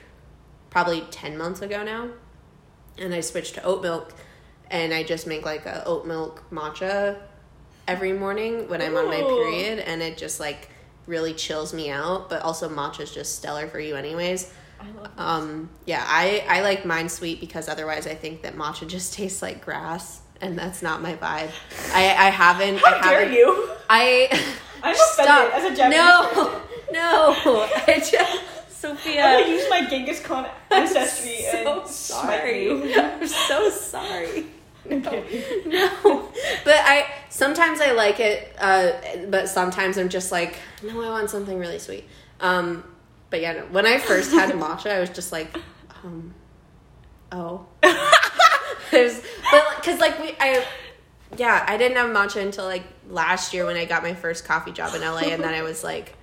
[0.69, 2.09] probably ten months ago now,
[2.97, 4.13] and I switched to oat milk,
[4.74, 7.17] and I just make like a oat milk matcha
[7.88, 10.67] every morning when I'm on my period, and it just like
[11.07, 12.30] really chills me out.
[12.30, 14.51] But also matcha is just stellar for you anyways.
[14.82, 18.86] I love Um, yeah, I, I like mine sweet because otherwise I think that matcha
[18.97, 21.51] just tastes like grass, and that's not my vibe.
[21.93, 22.80] I I haven't.
[22.80, 23.69] How I haven't, dare you?
[23.89, 24.28] I.
[24.86, 26.61] I'm offended as a Japanese No, person.
[26.91, 27.69] no.
[27.88, 32.67] I just I'm gonna use my Genghis Khan ancestry so and sorry.
[32.67, 32.93] smite you.
[33.01, 34.45] I'm so sorry.
[34.86, 35.63] Okay.
[35.65, 36.29] No,
[36.65, 38.91] but I sometimes I like it, uh,
[39.29, 42.05] but sometimes I'm just like, no, I want something really sweet.
[42.41, 42.84] Um,
[43.29, 43.61] but yeah, no.
[43.71, 45.55] when I first had matcha, I was just like,
[46.03, 46.34] um,
[47.31, 47.65] oh,
[48.91, 49.21] there's,
[49.51, 50.65] but because like we, I,
[51.38, 54.71] yeah, I didn't have matcha until like last year when I got my first coffee
[54.71, 56.15] job in LA, and then I was like.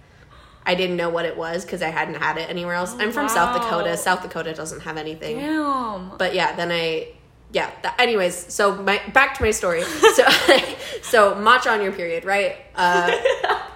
[0.63, 2.95] I didn't know what it was because I hadn't had it anywhere else.
[2.99, 3.59] I'm from South.
[3.59, 3.97] Dakota.
[3.97, 5.39] South Dakota doesn't have anything.
[5.39, 6.19] Damn.
[6.19, 7.15] But yeah, then I
[7.53, 7.71] yeah.
[7.99, 9.83] Anyways, so my back to my story.
[9.83, 10.29] So
[11.03, 12.57] so matcha on your period, right?
[12.75, 13.11] Uh,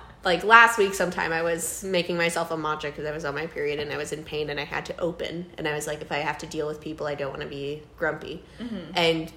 [0.24, 3.46] like last week, sometime I was making myself a matcha because I was on my
[3.46, 6.02] period and I was in pain and I had to open and I was like,
[6.02, 8.44] if I have to deal with people, I don't want to be grumpy.
[8.94, 9.32] And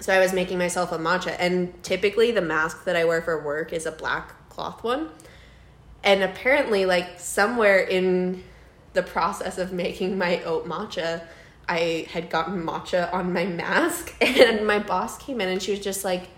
[0.00, 3.42] so I was making myself a matcha, and typically the mask that I wear for
[3.42, 5.10] work is a black cloth one.
[6.02, 8.42] And apparently, like somewhere in
[8.94, 11.22] the process of making my oat matcha,
[11.68, 15.80] I had gotten matcha on my mask, and my boss came in and she was
[15.80, 16.28] just like,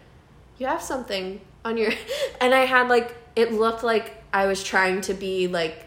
[0.58, 1.92] "You have something on your,"
[2.40, 5.86] and I had like it looked like I was trying to be like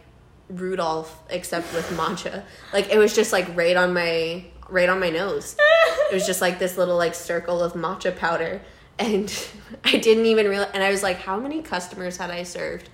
[0.49, 2.43] Rudolph, except with matcha.
[2.73, 5.55] Like it was just like right on my right on my nose.
[6.09, 8.61] It was just like this little like circle of matcha powder.
[8.99, 9.33] And
[9.83, 12.89] I didn't even realize and I was like, how many customers had I served?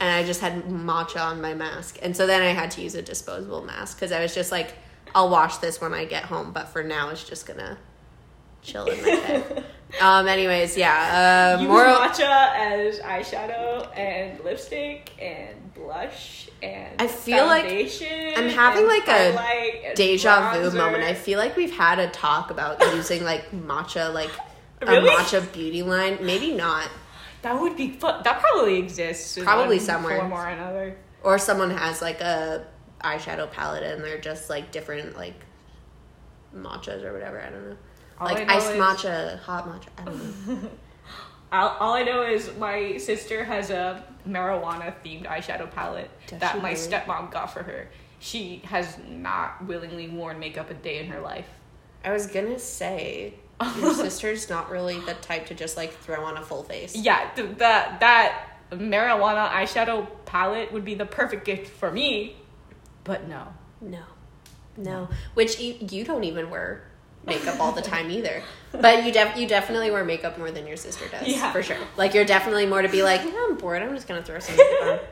[0.00, 1.98] And I just had matcha on my mask.
[2.02, 4.74] And so then I had to use a disposable mask because I was just like,
[5.14, 7.78] I'll wash this when I get home, but for now it's just gonna
[8.62, 9.64] chill in my head.
[10.00, 11.56] um anyways, yeah.
[11.56, 17.64] Uh Use moral matcha as eyeshadow and lipstick and blush and I feel like
[18.36, 21.02] I'm having like a deja vu moment.
[21.02, 24.30] I feel like we've had a talk about using like matcha, like
[24.80, 25.08] Really?
[25.08, 26.18] a matcha beauty line.
[26.20, 26.88] Maybe not.
[27.42, 28.20] that would be fun.
[28.24, 29.38] That probably exists.
[29.42, 30.18] Probably one somewhere.
[30.20, 30.96] form or another.
[31.24, 32.66] Or someone has like a
[33.02, 35.34] eyeshadow palette and they're just like different like
[36.54, 37.40] matchas or whatever.
[37.40, 37.76] I don't know.
[38.20, 39.88] All like know iced is- matcha, hot matcha.
[39.98, 40.68] I don't know.
[41.52, 46.62] All, all I know is my sister has a marijuana themed eyeshadow palette Does that
[46.62, 46.80] my really?
[46.80, 47.90] stepmom got for her.
[48.20, 51.44] She has not willingly worn makeup a day in her life.
[52.06, 53.34] I was gonna say
[53.78, 56.96] your sister's not really the type to just like throw on a full face.
[56.96, 62.34] Yeah, th- that that marijuana eyeshadow palette would be the perfect gift for me,
[63.04, 63.48] but no.
[63.80, 64.02] No,
[64.76, 65.08] no.
[65.34, 66.84] Which you, you don't even wear
[67.26, 68.42] makeup all the time either.
[68.72, 71.26] But you def- you definitely wear makeup more than your sister does.
[71.26, 71.50] Yeah.
[71.52, 71.76] for sure.
[71.96, 73.82] Like you're definitely more to be like, "Yeah, I'm bored.
[73.82, 74.98] I'm just gonna throw some makeup on.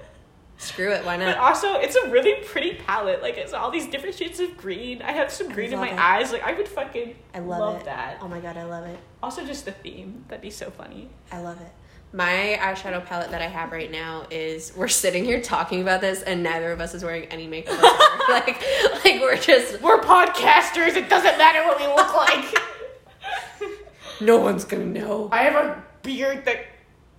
[0.59, 1.07] Screw it.
[1.07, 1.25] Why not?
[1.37, 3.23] But also, it's a really pretty palette.
[3.23, 5.01] Like it's all these different shades of green.
[5.01, 5.99] I have some green in my it.
[5.99, 6.33] eyes.
[6.33, 7.85] Like I would fucking I love, it.
[7.87, 8.19] that.
[8.21, 8.99] Oh my god, I love it.
[9.23, 10.25] Also, just the theme.
[10.29, 11.09] That'd be so funny.
[11.33, 11.73] I love it.
[12.13, 16.23] My eyeshadow palette that I have right now is we're sitting here talking about this
[16.23, 17.81] and neither of us is wearing any makeup
[18.29, 18.61] like
[19.05, 20.97] like we're just We're podcasters.
[20.97, 23.79] It doesn't matter what we look like.
[24.21, 25.29] no one's gonna know.
[25.31, 26.67] I have a beard that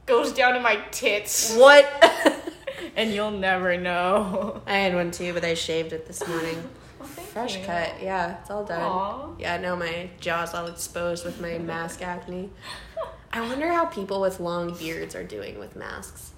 [0.05, 1.85] goes down to my tits, What?
[2.97, 4.61] and you'll never know.
[4.65, 6.69] I had one too, but I shaved it this morning.
[6.99, 7.65] Well, Fresh you.
[7.65, 8.81] cut, yeah, it's all done.
[8.81, 9.29] Aw.
[9.39, 12.49] Yeah, now my jaw's all exposed with my mask acne.
[13.33, 16.31] I wonder how people with long beards are doing with masks.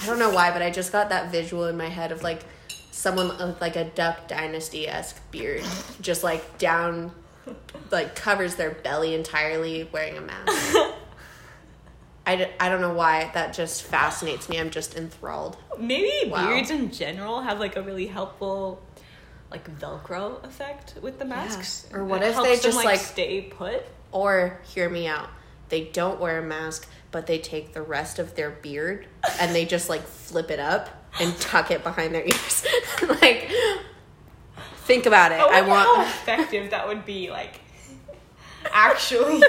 [0.00, 2.42] I don't know why, but I just got that visual in my head of like
[2.90, 5.62] someone with like a Duck Dynasty esque beard,
[6.00, 7.12] just like down,
[7.90, 10.76] like covers their belly entirely, wearing a mask.
[12.26, 14.58] I, d- I don't know why that just fascinates me.
[14.60, 15.56] I'm just enthralled.
[15.78, 16.48] Maybe Wow.
[16.48, 18.80] beards in general have like a really helpful
[19.50, 21.86] like velcro effect with the masks.
[21.92, 23.84] Or what It if they them, just, like- stay put?
[24.12, 25.30] Or hear me out.
[25.72, 29.06] They don't wear a mask, but they take the rest of their beard
[29.40, 32.66] and they just like flip it up and tuck it behind their ears.
[33.22, 33.50] like
[34.84, 35.40] think about it.
[35.40, 37.60] Oh, I, I wonder how want effective that would be like
[38.70, 39.42] actually.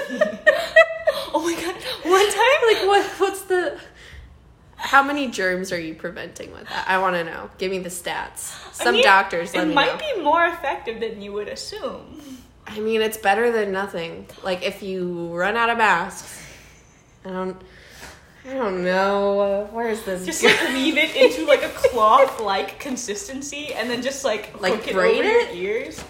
[1.34, 1.74] oh my god.
[2.10, 3.78] One time like what what's the
[4.76, 6.86] how many germs are you preventing with that?
[6.88, 7.50] I want to know.
[7.58, 8.56] Give me the stats.
[8.80, 10.16] I Some mean, doctors let it might know.
[10.16, 12.38] be more effective than you would assume.
[12.66, 14.26] I mean, it's better than nothing.
[14.42, 16.42] Like if you run out of masks,
[17.24, 17.56] I don't
[18.46, 19.68] I don't know.
[19.72, 24.24] Where's this Just like weave it into like a cloth like consistency and then just
[24.24, 25.54] like Like hook it braid over it?
[25.56, 26.02] your ears.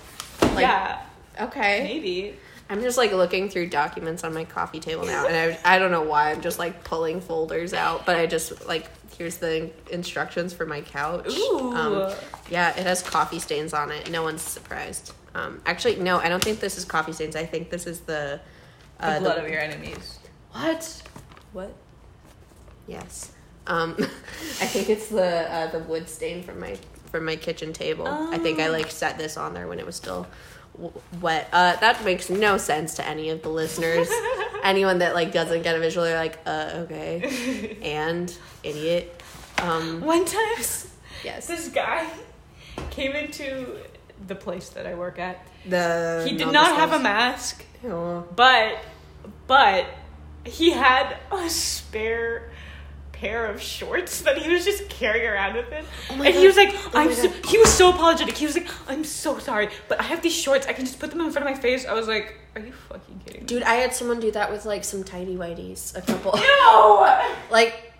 [0.42, 1.02] Like- yeah,
[1.40, 1.82] Okay.
[1.84, 2.34] maybe.
[2.70, 5.90] I'm just like looking through documents on my coffee table now, and I, I don't
[5.90, 8.88] know why I'm just like pulling folders out, but I just like
[9.18, 11.28] here's the instructions for my couch.
[11.36, 11.72] Ooh.
[11.74, 12.12] Um,
[12.48, 14.10] yeah, it has coffee stains on it.
[14.10, 15.12] No one's surprised.
[15.34, 17.34] Um, actually, no, I don't think this is coffee stains.
[17.36, 18.40] I think this is the
[19.00, 20.18] uh, the blood of your enemies.
[20.52, 21.02] what?
[21.52, 21.74] What?
[22.86, 23.32] Yes.
[23.66, 26.76] Um, I think it's the uh, the wood stain from my
[27.10, 28.06] from my kitchen table.
[28.06, 28.72] I think I Oh.
[28.72, 30.26] like set this on there when it was still
[30.76, 31.48] w- wet.
[31.52, 34.08] Uh, that makes no sense to any of the listeners.
[34.64, 39.22] Anyone that like doesn't get a visual, they're like, uh, okay, and idiot.
[39.62, 40.64] Um, One time,
[41.24, 42.06] yes, this guy
[42.90, 43.76] came into
[44.26, 45.46] the place that I work at.
[45.68, 47.64] the He did not have a mask.
[47.82, 48.78] mask, but
[49.46, 49.86] but
[50.44, 52.50] he had a spare
[53.12, 55.84] pair of shorts that he was just carrying around with him.
[56.10, 56.34] Oh and God.
[56.34, 58.36] he was like, Oh I'm so, he was so apologetic.
[58.36, 60.66] He was like, I'm so sorry, but I have these shorts.
[60.66, 61.86] I can just put them in front of my face.
[61.86, 63.46] I was like, Are you fucking kidding me?
[63.46, 65.96] Dude, I had someone do that with like some tidy whities.
[65.96, 66.32] A couple.
[66.36, 67.22] No!
[67.50, 67.93] like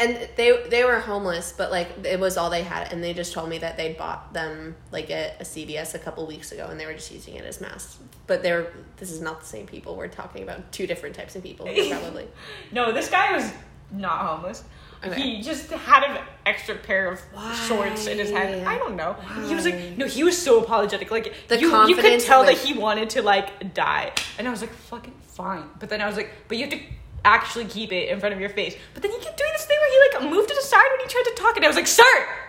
[0.00, 3.32] and they they were homeless but like it was all they had and they just
[3.32, 6.80] told me that they'd bought them like at a cvs a couple weeks ago and
[6.80, 9.94] they were just using it as masks but they're this is not the same people
[9.94, 12.26] we're talking about two different types of people probably
[12.72, 13.52] No, this guy was
[13.92, 14.64] not homeless.
[15.04, 15.20] Okay.
[15.20, 17.20] He just had an extra pair of
[17.68, 18.66] shorts in his head.
[18.66, 19.12] I don't know.
[19.46, 21.10] He was like, no, he was so apologetic.
[21.10, 24.50] Like The you, you could tell like- that he wanted to like die, and I
[24.50, 25.64] was like, fucking fine.
[25.78, 26.80] But then I was like, but you have to
[27.24, 28.76] actually keep it in front of your face.
[28.92, 31.06] But then he kept doing this thing where he like moved it aside when he
[31.06, 32.02] tried to talk, and I was like, sir,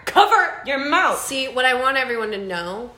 [0.05, 1.19] cover your mouth.
[1.19, 2.89] see what i want everyone to know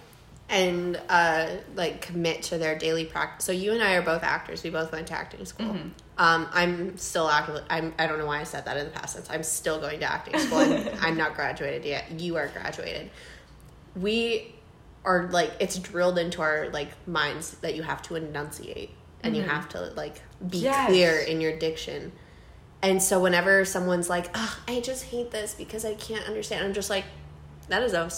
[0.50, 4.64] and uh like commit to their daily practice so you and i are both actors.
[4.64, 5.76] We both went to acting school.
[6.18, 9.16] Um i'm still actively i'm i don't know why i said that in the past
[9.16, 9.30] tense.
[9.30, 10.60] I'm still going to acting school.
[11.02, 12.20] I'm not graduated yet.
[12.20, 13.10] You are graduated.
[13.96, 14.54] We
[15.04, 18.92] are like it's drilled into our like minds that you have to enunciate
[19.24, 19.52] and you mm-hmm.
[19.52, 20.88] have to like be Yes.
[20.88, 22.12] clear in your diction.
[22.82, 26.74] And so whenever someone's like Ugh, i just hate this because i can't understand i'm
[26.74, 27.06] just like
[27.70, 28.10] that is a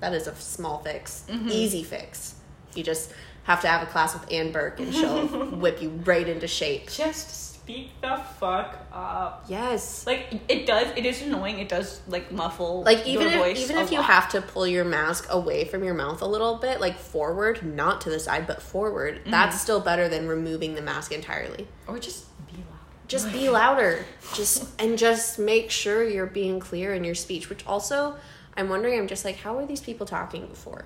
[0.00, 1.24] that is a small fix.
[1.28, 1.48] Mm-hmm.
[1.50, 2.34] Easy fix.
[2.74, 3.12] You just
[3.44, 5.26] have to have a class with anne burke and she'll
[5.56, 6.90] whip you right into shape.
[6.90, 9.44] Just speak the fuck up.
[9.48, 10.86] yes Like it does.
[10.96, 11.58] It is annoying.
[11.58, 14.06] It does like muffle like even your if even if you lot.
[14.06, 18.00] have to pull your mask away from your mouth a little bit like forward not
[18.02, 19.30] to the side but forward Mm-hmm.
[19.30, 22.78] that's still better than removing the mask entirely or just be loud.
[23.06, 24.04] just be louder
[24.34, 28.16] just and just make sure you're being clear in your speech which also
[28.56, 30.84] i'm wondering i'm just like how were these people talking before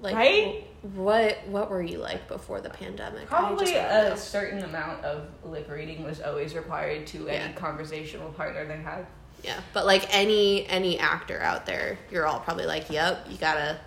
[0.00, 0.64] like Right?
[0.94, 4.12] what what were you like before the pandemic Probably just wanna know.
[4.12, 7.32] a certain amount of lip reading was always required to Yeah.
[7.32, 9.06] any conversational partner they had.
[9.44, 13.78] yeah but like any any actor out there you're all probably like yep you gotta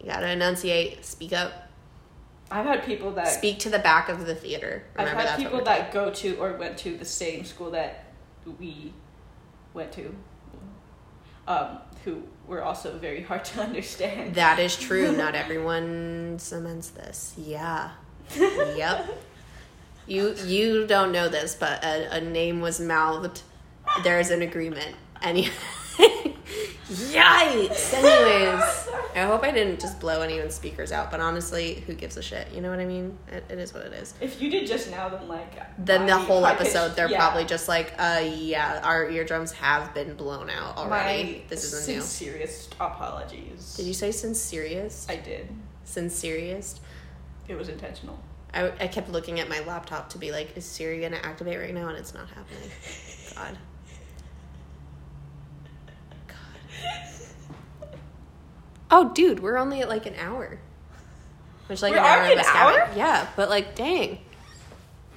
[0.00, 1.52] you gotta enunciate speak up
[2.50, 5.92] I've had people that speak to the back of the theater I've had people that
[5.92, 8.04] go to or went to the same school that
[8.58, 8.92] we
[9.72, 10.14] went to,
[11.48, 14.34] um, who were also very hard to understand.
[14.34, 15.12] That is true.
[15.16, 17.34] Not everyone cements this.
[17.36, 17.90] Yeah.
[18.36, 19.08] yep.
[20.06, 23.42] You you don't know this, but a, a name was mouthed.
[24.02, 24.96] There's an agreement.
[25.22, 25.48] Any.
[26.92, 27.94] Yikes.
[27.94, 32.22] Anyways, I hope I didn't just blow anyone's speakers out, but honestly, who gives a
[32.22, 32.48] shit?
[32.52, 33.16] You know what I mean?
[33.28, 34.14] It, it is what it is.
[34.20, 37.18] If you did just now, then like Then the whole high-pitched- episode, they're yeah.
[37.18, 41.22] probably just like, uh, yeah, our eardrums have been blown out already.
[41.24, 42.00] my this isn't new.
[42.00, 43.74] sincerest apologies.
[43.76, 45.10] Did you say sinceriest?
[45.10, 45.48] I did.
[45.86, 46.80] Sinceriest?
[47.48, 48.18] It was intentional.
[48.54, 51.74] I, I kept looking at my laptop to be like, is Siri gonna activate right
[51.74, 51.88] now?
[51.88, 52.70] And it's not happening.
[53.34, 53.46] God.
[53.48, 53.58] God.
[58.94, 60.58] Oh, dude, we're only at like an hour.
[61.66, 62.90] Which like We're an hour an hour?
[62.94, 64.18] Yeah, but like, dang,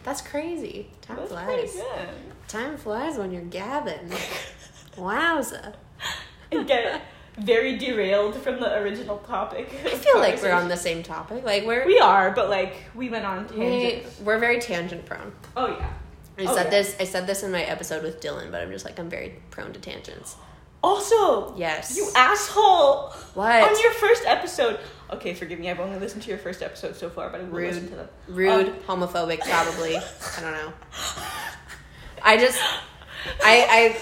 [0.04, 0.88] that's crazy.
[1.02, 1.46] Time That's flies.
[1.46, 2.10] pretty good.
[2.48, 4.10] Time flies when you're gabbing.
[4.96, 5.74] Wowza.
[6.52, 7.02] And get
[7.38, 9.68] very derailed from the original topic.
[9.84, 11.44] I feel like we're on the same topic.
[11.44, 14.20] Like we're We are, but like we went on we, tangents.
[14.22, 15.34] we're very tangent prone.
[15.58, 15.90] Oh yeah.
[16.38, 16.70] I Oh, said yeah.
[16.70, 16.96] this.
[17.00, 19.74] I said this in my episode with Dylan, but I'm just like I'm very prone
[19.74, 20.36] to tangents.
[20.86, 21.96] Also, Yes.
[21.98, 23.10] you asshole.
[23.34, 23.64] What?
[23.64, 24.80] On your first episode.
[25.12, 25.70] Okay, forgive me.
[25.70, 27.74] I've only listened to your first episode so far, but I will Rude.
[27.74, 28.10] listen to them.
[28.28, 29.98] Rude, Um, homophobic, probably.
[29.98, 30.74] I don't know.
[32.24, 32.60] I just,
[33.44, 33.96] I,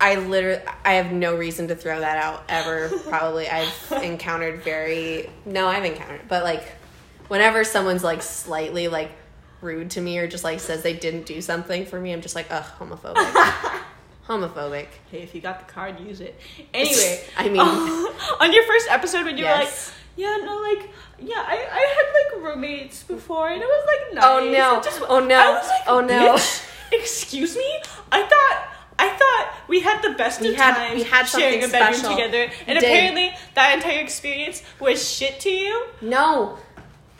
[0.00, 2.88] I, I literally, I have no reason to throw that out ever.
[3.08, 6.64] Probably, I've encountered very no, I've encountered, but like,
[7.28, 9.10] whenever someone's like slightly like
[9.60, 12.34] rude to me or just like says they didn't do something for me, I'm just
[12.36, 13.80] like, ugh, homophobic,
[14.30, 14.86] homophobic.
[15.10, 16.38] Hey, if you got the card, use it.
[16.74, 17.60] Anyway, I mean-
[18.40, 19.72] on your first episode when you were like,
[20.16, 22.06] yeah, no, like, yeah, I, I had
[22.40, 24.46] like roommates before, and it was like oh, nice.
[24.46, 24.80] Oh, no.
[24.82, 25.34] Just- Oh, no.
[25.34, 26.38] I was like, Oh, no.
[26.92, 27.82] Excuse me.
[28.12, 28.66] I thought.
[29.02, 31.94] I thought we had the best We of had- times we had sharing a bedroom
[31.94, 32.10] special.
[32.16, 35.86] together, and apparently that entire experience was shit to you.
[36.02, 36.58] No,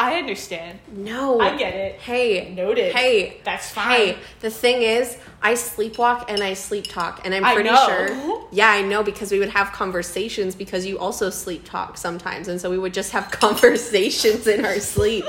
[0.03, 0.79] I understand.
[0.91, 2.01] no, I get it.
[2.01, 2.95] Hey, Noted.
[2.95, 3.91] Hey, That's fine.
[3.91, 7.87] Hey, the thing is, I sleepwalk and I sleep talk, and I'm I pretty know.
[7.87, 8.49] sure.
[8.51, 12.59] Yeah, I know because we would have conversations because you also sleep talk sometimes, and
[12.61, 15.25] so we would just have conversations in our sleep,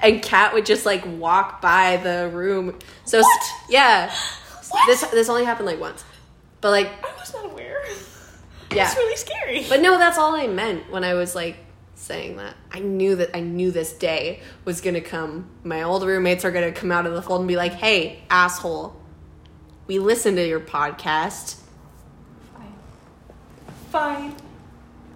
[0.00, 2.76] and Kat would just like walk by the room.
[3.04, 3.42] So What?
[3.70, 4.12] yeah,
[4.70, 4.86] What?
[4.88, 6.04] this this only happened like once,
[6.60, 7.82] but like I was not aware.
[8.72, 8.86] Yeah.
[8.86, 9.66] It's really scary.
[9.68, 11.56] But no, that's all I meant when I was like
[11.96, 12.54] saying that.
[12.70, 15.50] I knew that I knew this day was gonna come.
[15.64, 18.94] My old roommates are gonna come out of the fold and be like, "Hey, asshole,
[19.86, 21.56] we listened to your podcast.
[22.54, 22.74] Fine.
[23.90, 24.36] Fine.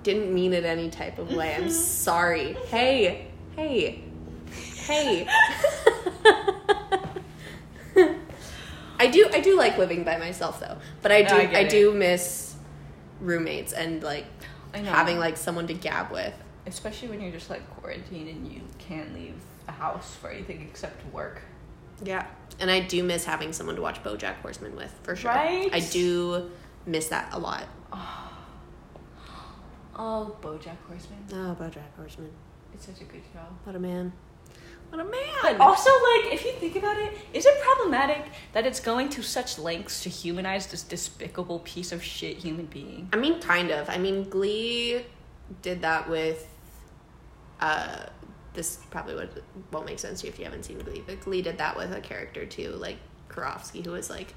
[0.03, 1.55] Didn't mean it any type of way.
[1.55, 1.70] I'm mm-hmm.
[1.70, 2.55] sorry.
[2.68, 4.03] Hey, hey,
[4.87, 5.28] hey."
[8.99, 11.93] I do I do like living by myself though, but I do I I, do
[11.93, 12.55] miss
[13.20, 14.26] roommates and like
[14.74, 14.91] I know.
[14.91, 16.35] having like someone to gab with.
[16.67, 19.35] Especially when you're just like quarantined and you can't leave
[19.67, 21.43] the house for anything except work.
[22.03, 22.27] Yeah.
[22.59, 25.31] And I do miss having someone to watch BoJack Horseman with, for sure.
[25.31, 25.71] Right?
[25.73, 26.51] I do
[26.87, 27.65] miss that a lot.
[27.93, 28.33] Oh.
[29.97, 31.19] oh, BoJack Horseman.
[31.33, 32.31] Oh, BoJack Horseman.
[32.75, 33.41] It's such a good show.
[33.65, 34.13] What a man.
[34.91, 35.13] What a man.
[35.43, 39.23] But also, like, if you think about it, is it problematic that it's going to
[39.23, 43.09] such lengths to humanize this despicable piece of shit human being?
[43.13, 43.89] I mean, kind of.
[43.89, 45.05] I mean, Glee
[45.63, 46.47] did that with.
[47.61, 48.07] Uh,
[48.53, 51.43] this probably would, won't make sense to you if you haven't seen Glee, but Glee
[51.43, 52.97] did that with a character too, like
[53.29, 54.35] Karofsky, who was like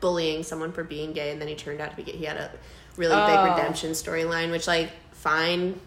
[0.00, 2.16] bullying someone for being gay, and then he turned out to be gay.
[2.18, 2.50] He had a
[2.96, 3.26] really Oh.
[3.26, 5.80] big redemption storyline, which like fine,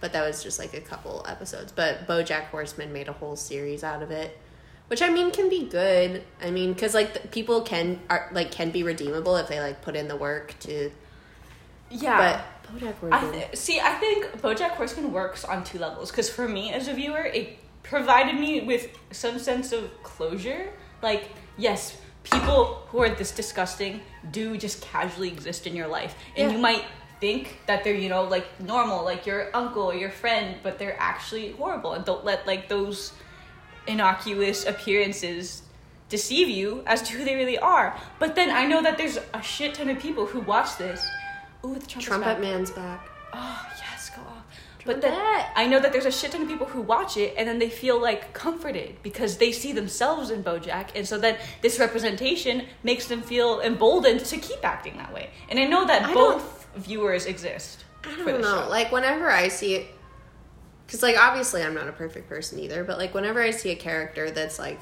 [0.00, 1.72] but that was just like a couple episodes.
[1.72, 4.38] But BoJack Horseman made a whole series out of it,
[4.88, 6.22] which I mean can be good.
[6.40, 9.82] I mean, because like the, people can are like can be redeemable if they like
[9.82, 10.90] put in the work to.
[11.90, 12.16] Yeah.
[12.18, 13.80] But BoJack I th- see.
[13.80, 16.10] I think BoJack Horseman works on two levels.
[16.10, 20.70] Because for me as a viewer, it provided me with some sense of closure.
[21.02, 24.00] Like, yes, people who are this disgusting
[24.30, 26.56] do just casually exist in your life, and Yeah.
[26.56, 26.84] you might
[27.20, 30.96] think that they're you know like normal, like your uncle or your friend, but they're
[30.98, 31.92] actually horrible.
[31.92, 33.12] And don't let like those
[33.86, 35.62] innocuous appearances
[36.08, 37.96] deceive you as to who they really are.
[38.18, 41.06] But then I know that there's a shit ton of people who watch this.
[41.64, 42.40] Ooh, the trumpet's Trumpet back.
[42.40, 43.08] Man's back.
[43.32, 44.44] Oh yes, go off.
[44.86, 45.14] But then
[45.56, 47.70] I know that there's a shit ton of people who watch it and then they
[47.70, 53.06] feel like comforted because they see themselves in BoJack, and so then this representation makes
[53.06, 55.30] them feel emboldened to keep acting that way.
[55.48, 58.64] And I know that I both viewers exist I don't know.
[58.64, 58.68] show.
[58.68, 59.86] Like whenever I see it,
[60.86, 63.76] because like obviously I'm not a perfect person either, but like whenever I see a
[63.76, 64.80] character that's like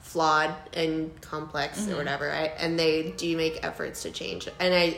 [0.00, 1.92] flawed and complex Mm-hmm.
[1.92, 4.96] or whatever, I, and they do make efforts to change, and I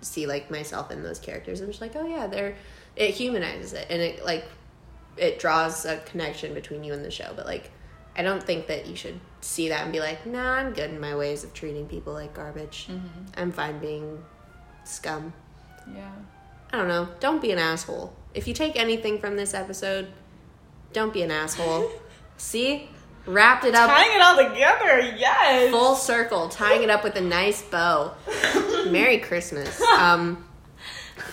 [0.00, 2.54] see like myself in those characters, I'm just like, oh yeah, they're
[2.96, 4.44] it humanizes it, and it like
[5.16, 7.70] it draws a connection between you and the show, but like.
[8.16, 10.98] I don't think that you should see that and be like, nah, I'm good in
[10.98, 12.88] my ways of treating people like garbage.
[12.90, 13.06] Mm-hmm.
[13.36, 14.22] I'm fine being
[14.84, 15.32] scum.
[15.94, 16.10] yeah.
[16.72, 17.08] I don't know.
[17.20, 18.12] Don't be an asshole.
[18.34, 20.08] If you take anything from this episode,
[20.92, 21.90] don't be an asshole.
[22.36, 22.88] See?
[23.26, 25.70] Wrapped it up Tying it all together, yes.
[25.70, 28.14] full circle, tying it up with a nice bow.
[28.92, 29.80] Merry Christmas.
[29.82, 30.44] Um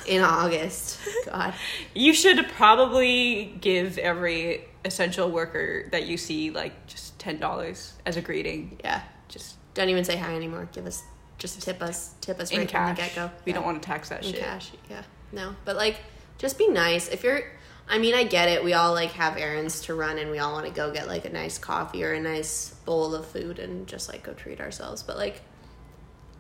[0.06, 1.00] in August.
[1.26, 1.54] God.
[1.94, 8.18] You should probably give every essential worker that you see like just ten dollars as
[8.18, 8.80] a greeting.
[8.84, 9.02] Yeah.
[9.28, 10.70] Just Don't even say hi anymore.
[10.72, 11.04] Give us
[11.38, 13.16] just tip us tip us in right from the cash.
[13.16, 13.32] get go.
[13.46, 14.42] We don't want to tax that in shit.
[14.42, 14.72] cash.
[14.90, 15.04] Yeah.
[15.32, 15.56] No.
[15.66, 15.98] But like
[16.38, 17.08] just be nice.
[17.10, 17.44] If you're
[17.90, 18.66] I mean, I get it.
[18.66, 21.24] We all like have errands to run and we all want to go get like
[21.26, 25.04] a nice coffee or a nice bowl of food and just like go treat ourselves.
[25.04, 25.42] But like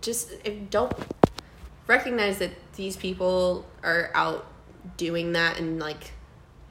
[0.02, 0.94] just if, don't
[1.88, 4.46] recognize that these people are out
[4.98, 6.12] doing that and like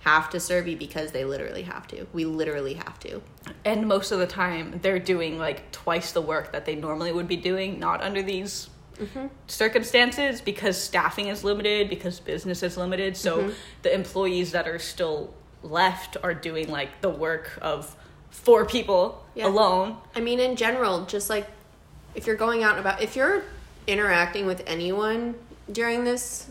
[0.01, 2.07] have to serve you because they literally have to.
[2.13, 3.21] We literally have to.
[3.65, 7.27] And most of the time, they're doing like twice the work that they normally would
[7.27, 9.27] be doing, not under these mm-hmm.
[9.49, 13.17] circumstances because staffing is limited, because business is limited.
[13.17, 13.51] So mm-hmm.
[13.83, 17.97] the employees that are still left are doing like the work of
[18.31, 19.49] four people Yeah.
[19.49, 19.97] alone.
[20.15, 21.49] I mean, in general, just like
[22.17, 23.45] if you're going out and about, if you're
[23.87, 25.37] interacting with anyone
[25.71, 26.49] during this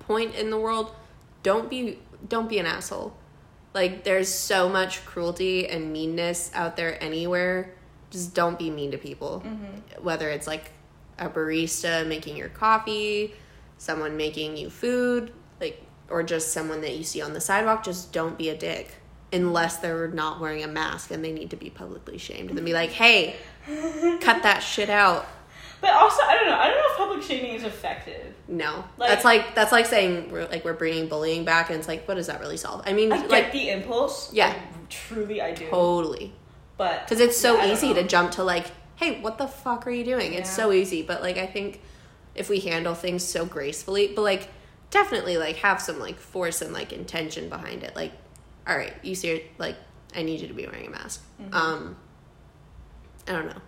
[0.00, 0.94] point in the world,
[1.42, 3.16] don't be don't be an asshole.
[3.74, 7.74] Like there's so much cruelty and meanness out there anywhere.
[8.10, 9.42] Just don't be mean to people.
[9.46, 10.02] Mm-hmm.
[10.02, 10.72] Whether it's like
[11.18, 13.34] a barista making your coffee,
[13.78, 18.12] someone making you food, like or just someone that you see on the sidewalk, just
[18.12, 18.96] don't be a dick.
[19.32, 22.48] Unless they're not wearing a mask and they need to be publicly shamed.
[22.48, 23.36] And then be like, hey,
[24.20, 25.26] cut that shit out.
[25.80, 26.56] But also, I don't know.
[26.56, 28.34] I don't know if public shaming is effective.
[28.48, 31.86] No, Like- that's like that's like saying we're like we're bringing bullying back, and it's
[31.86, 32.82] like, what does that really solve?
[32.86, 34.32] I mean, I get like the impulse.
[34.32, 34.48] Yeah.
[34.48, 35.68] Like, truly, I do.
[35.68, 36.32] totally,
[36.78, 38.66] But because it's so yeah, easy to jump to like,
[38.96, 40.32] hey, what the fuck are you doing?
[40.32, 41.80] It's so easy, but like I think
[42.34, 44.48] if we handle things so gracefully, but like
[44.90, 47.94] definitely like have some like force and like intention behind it.
[47.94, 48.12] Like,
[48.68, 49.76] all right, you see, like
[50.14, 51.24] I need you to be wearing a mask.
[51.40, 51.54] Mm-hmm.
[51.54, 51.96] Um,
[53.26, 53.60] I don't know.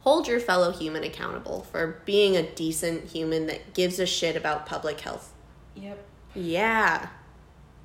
[0.00, 4.66] Hold your fellow human accountable for being a decent human that gives a shit about
[4.66, 5.32] public health.
[5.74, 6.04] Yep.
[6.34, 7.08] Yeah.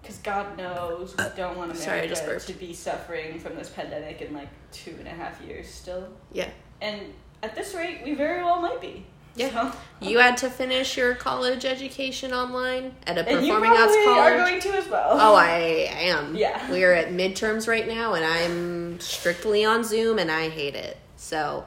[0.02, 2.48] Because God knows we don't want Uh, sorry, I just burped.
[2.48, 6.10] to be suffering from this pandemic in like two and a half years still.
[6.32, 6.50] Yeah.
[6.82, 7.02] And
[7.42, 9.06] at this rate, we very well might be.
[9.36, 9.50] Yeah.
[9.72, 13.96] So- You had to finish your college education online at a and you performing arts
[14.06, 14.18] college.
[14.34, 15.10] are going to as well.
[15.14, 16.36] Oh, I am.
[16.36, 16.70] Yeah.
[16.72, 20.98] We are at midterms right now, and I'm strictly on Zoom, and I hate it.
[21.16, 21.66] So,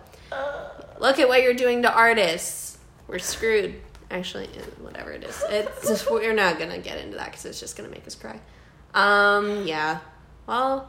[1.01, 2.79] look at what you're doing to artists.
[3.09, 3.77] We're screwed.
[4.11, 7.59] Actually, eh, whatever it is, it's just, we're not gonna get into that because it's
[7.59, 8.39] just gonna make us cry.
[8.95, 9.99] Um, yeah.
[10.47, 10.89] Well,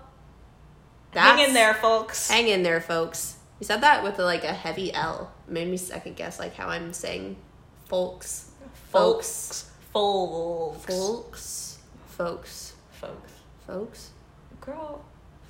[1.13, 2.29] Hang in there, folks.
[2.29, 3.37] Hang in there, folks.
[3.59, 5.31] You said that with like a heavy L.
[5.47, 7.37] Made me second guess like how I'm saying
[7.85, 8.51] folks.
[8.91, 9.69] Folks.
[9.93, 10.85] Folks.
[10.85, 11.77] Folks.
[12.07, 12.73] Folks.
[12.91, 13.33] Folks.
[13.65, 14.09] Folks.
[14.61, 15.03] Girl.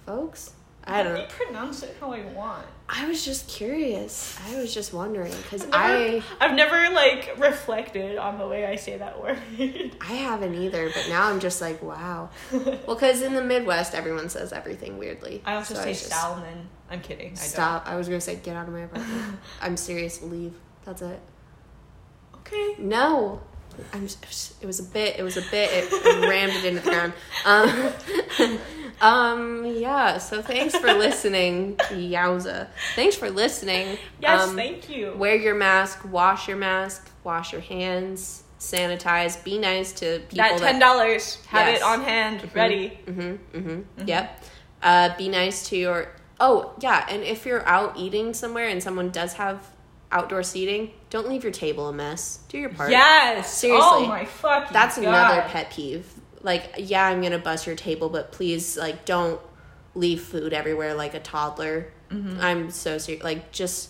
[0.06, 0.52] Folks.
[0.90, 2.66] I don't Let me pronounce it how I want.
[2.88, 4.40] I was just curious.
[4.48, 8.98] I was just wondering because I I've never like reflected on the way I say
[8.98, 9.38] that word.
[10.02, 12.30] I haven't either, but now I'm just like wow.
[12.54, 15.42] Well, because in the Midwest everyone says everything weirdly.
[15.46, 16.70] I also So say was just- salmon.
[16.90, 17.32] I'm kidding.
[17.34, 17.88] I Stop.
[17.88, 19.38] I was gonna say get out of my apartment.
[19.62, 20.22] I'm serious.
[20.22, 20.54] Leave.
[20.86, 21.20] That's it.
[22.36, 22.76] Okay.
[22.80, 23.42] No.
[23.94, 25.20] I'm just, it was a bit.
[25.20, 25.70] It was a bit.
[25.72, 27.14] It rammed it into the ground.
[27.46, 28.58] Um,
[29.02, 29.66] um.
[29.66, 30.18] Yeah.
[30.18, 31.76] So thanks for listening.
[31.92, 32.70] Yowza.
[32.96, 33.98] Thanks for listening.
[34.20, 35.14] Yes, Um, thank you.
[35.16, 36.10] Wear your mask.
[36.12, 37.10] Wash your mask.
[37.24, 38.44] Wash your hands.
[38.60, 39.44] Sanitize.
[39.44, 40.38] Be nice to people.
[40.38, 41.36] that ten dollars.
[41.48, 41.80] Have Yes.
[41.82, 42.98] it on hand, ready.
[43.06, 43.58] Mm-hmm.
[43.60, 44.08] Mm-hmm.
[44.08, 44.44] Yep.
[44.82, 46.08] Uh, be nice to your.
[46.40, 49.68] Oh yeah, and if you're out eating somewhere and someone does have
[50.12, 52.40] outdoor seating, don't leave your table a mess.
[52.50, 52.92] Do your part.
[52.92, 53.52] Yes.
[53.52, 53.84] Seriously.
[53.84, 55.06] Oh my fucking That's God.
[55.08, 56.08] another pet peeve.
[56.42, 59.42] Like, yeah, I'm gonna bust your table, but please, like, don't
[59.96, 61.92] leave food everywhere like a toddler.
[62.10, 62.40] Mm-hmm.
[62.40, 63.24] I'm so serious.
[63.24, 63.90] Like, just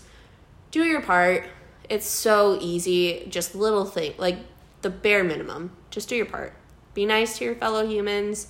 [0.72, 1.45] do your part.
[1.89, 3.28] It's so easy.
[3.30, 4.38] Just little thing, like
[4.82, 5.76] the bare minimum.
[5.91, 6.54] Just do your part.
[6.93, 8.48] Be nice to your fellow humans.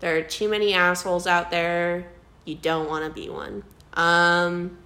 [0.00, 2.06] There are too many assholes out there.
[2.44, 3.62] You don't want to be one.
[3.94, 4.78] Um,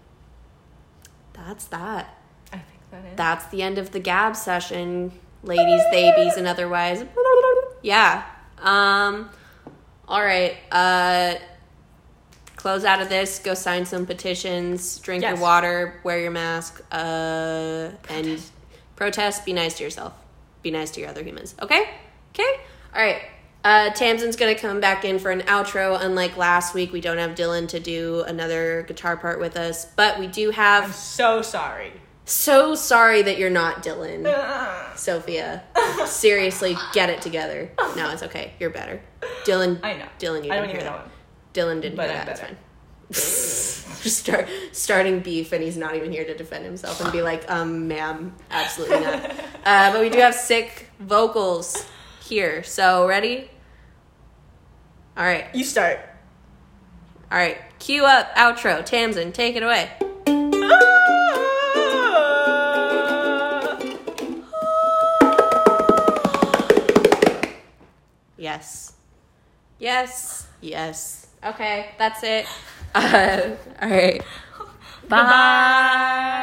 [1.33, 2.19] that's that.
[2.53, 3.17] I think that is.
[3.17, 7.05] that's the end of the gab session ladies babies and otherwise.
[7.83, 8.25] Yeah.
[8.59, 9.31] Um
[10.09, 11.35] all right uh
[12.57, 13.39] close out of this.
[13.39, 15.35] Go sign some petitions drink Yes.
[15.35, 18.41] your water wear your mask uh and
[18.97, 19.45] protest.
[19.45, 20.15] Be nice to yourself.
[20.63, 21.55] Be nice to your other humans.
[21.61, 21.89] Okay?
[22.35, 22.61] Okay?
[22.95, 23.23] All right
[23.67, 26.01] uh, Tamsin's gonna come back in for an outro.
[26.01, 30.21] Unlike last week, we don't have Dylan to do another guitar part with us, but
[30.21, 31.93] we do have I'm so sorry.
[32.27, 34.25] So sorry that you're not Dylan,
[34.97, 35.65] Sophia.
[36.07, 37.69] Seriously, get it together.
[37.97, 38.53] No, it's okay.
[38.61, 39.01] You're better.
[39.45, 39.81] Dylan.
[39.83, 40.07] I know.
[40.21, 41.09] Dylan, you I didn't don't hear even that.
[41.53, 42.31] Dylan didn't But hear I'm that.
[42.31, 42.57] It's fine.
[44.03, 47.51] Just start starting beef, and he's not even here to defend himself and be like,
[47.51, 49.31] um, ma'am, absolutely not.
[49.65, 51.85] uh, but we do have sick vocals
[52.23, 52.63] here.
[52.63, 53.51] So ready?
[55.17, 55.99] All right, You start.
[57.33, 57.59] all right.
[57.79, 58.85] Cue up outro.
[58.85, 59.91] Tamsin, take it away.
[68.39, 68.93] Yes.
[69.79, 70.47] Yes.
[70.61, 71.27] Yes.
[71.45, 72.47] Okay, that's it.
[72.97, 73.51] Uh,
[73.83, 74.23] all right.
[75.07, 75.23] Bye.
[75.23, 76.43] Bye.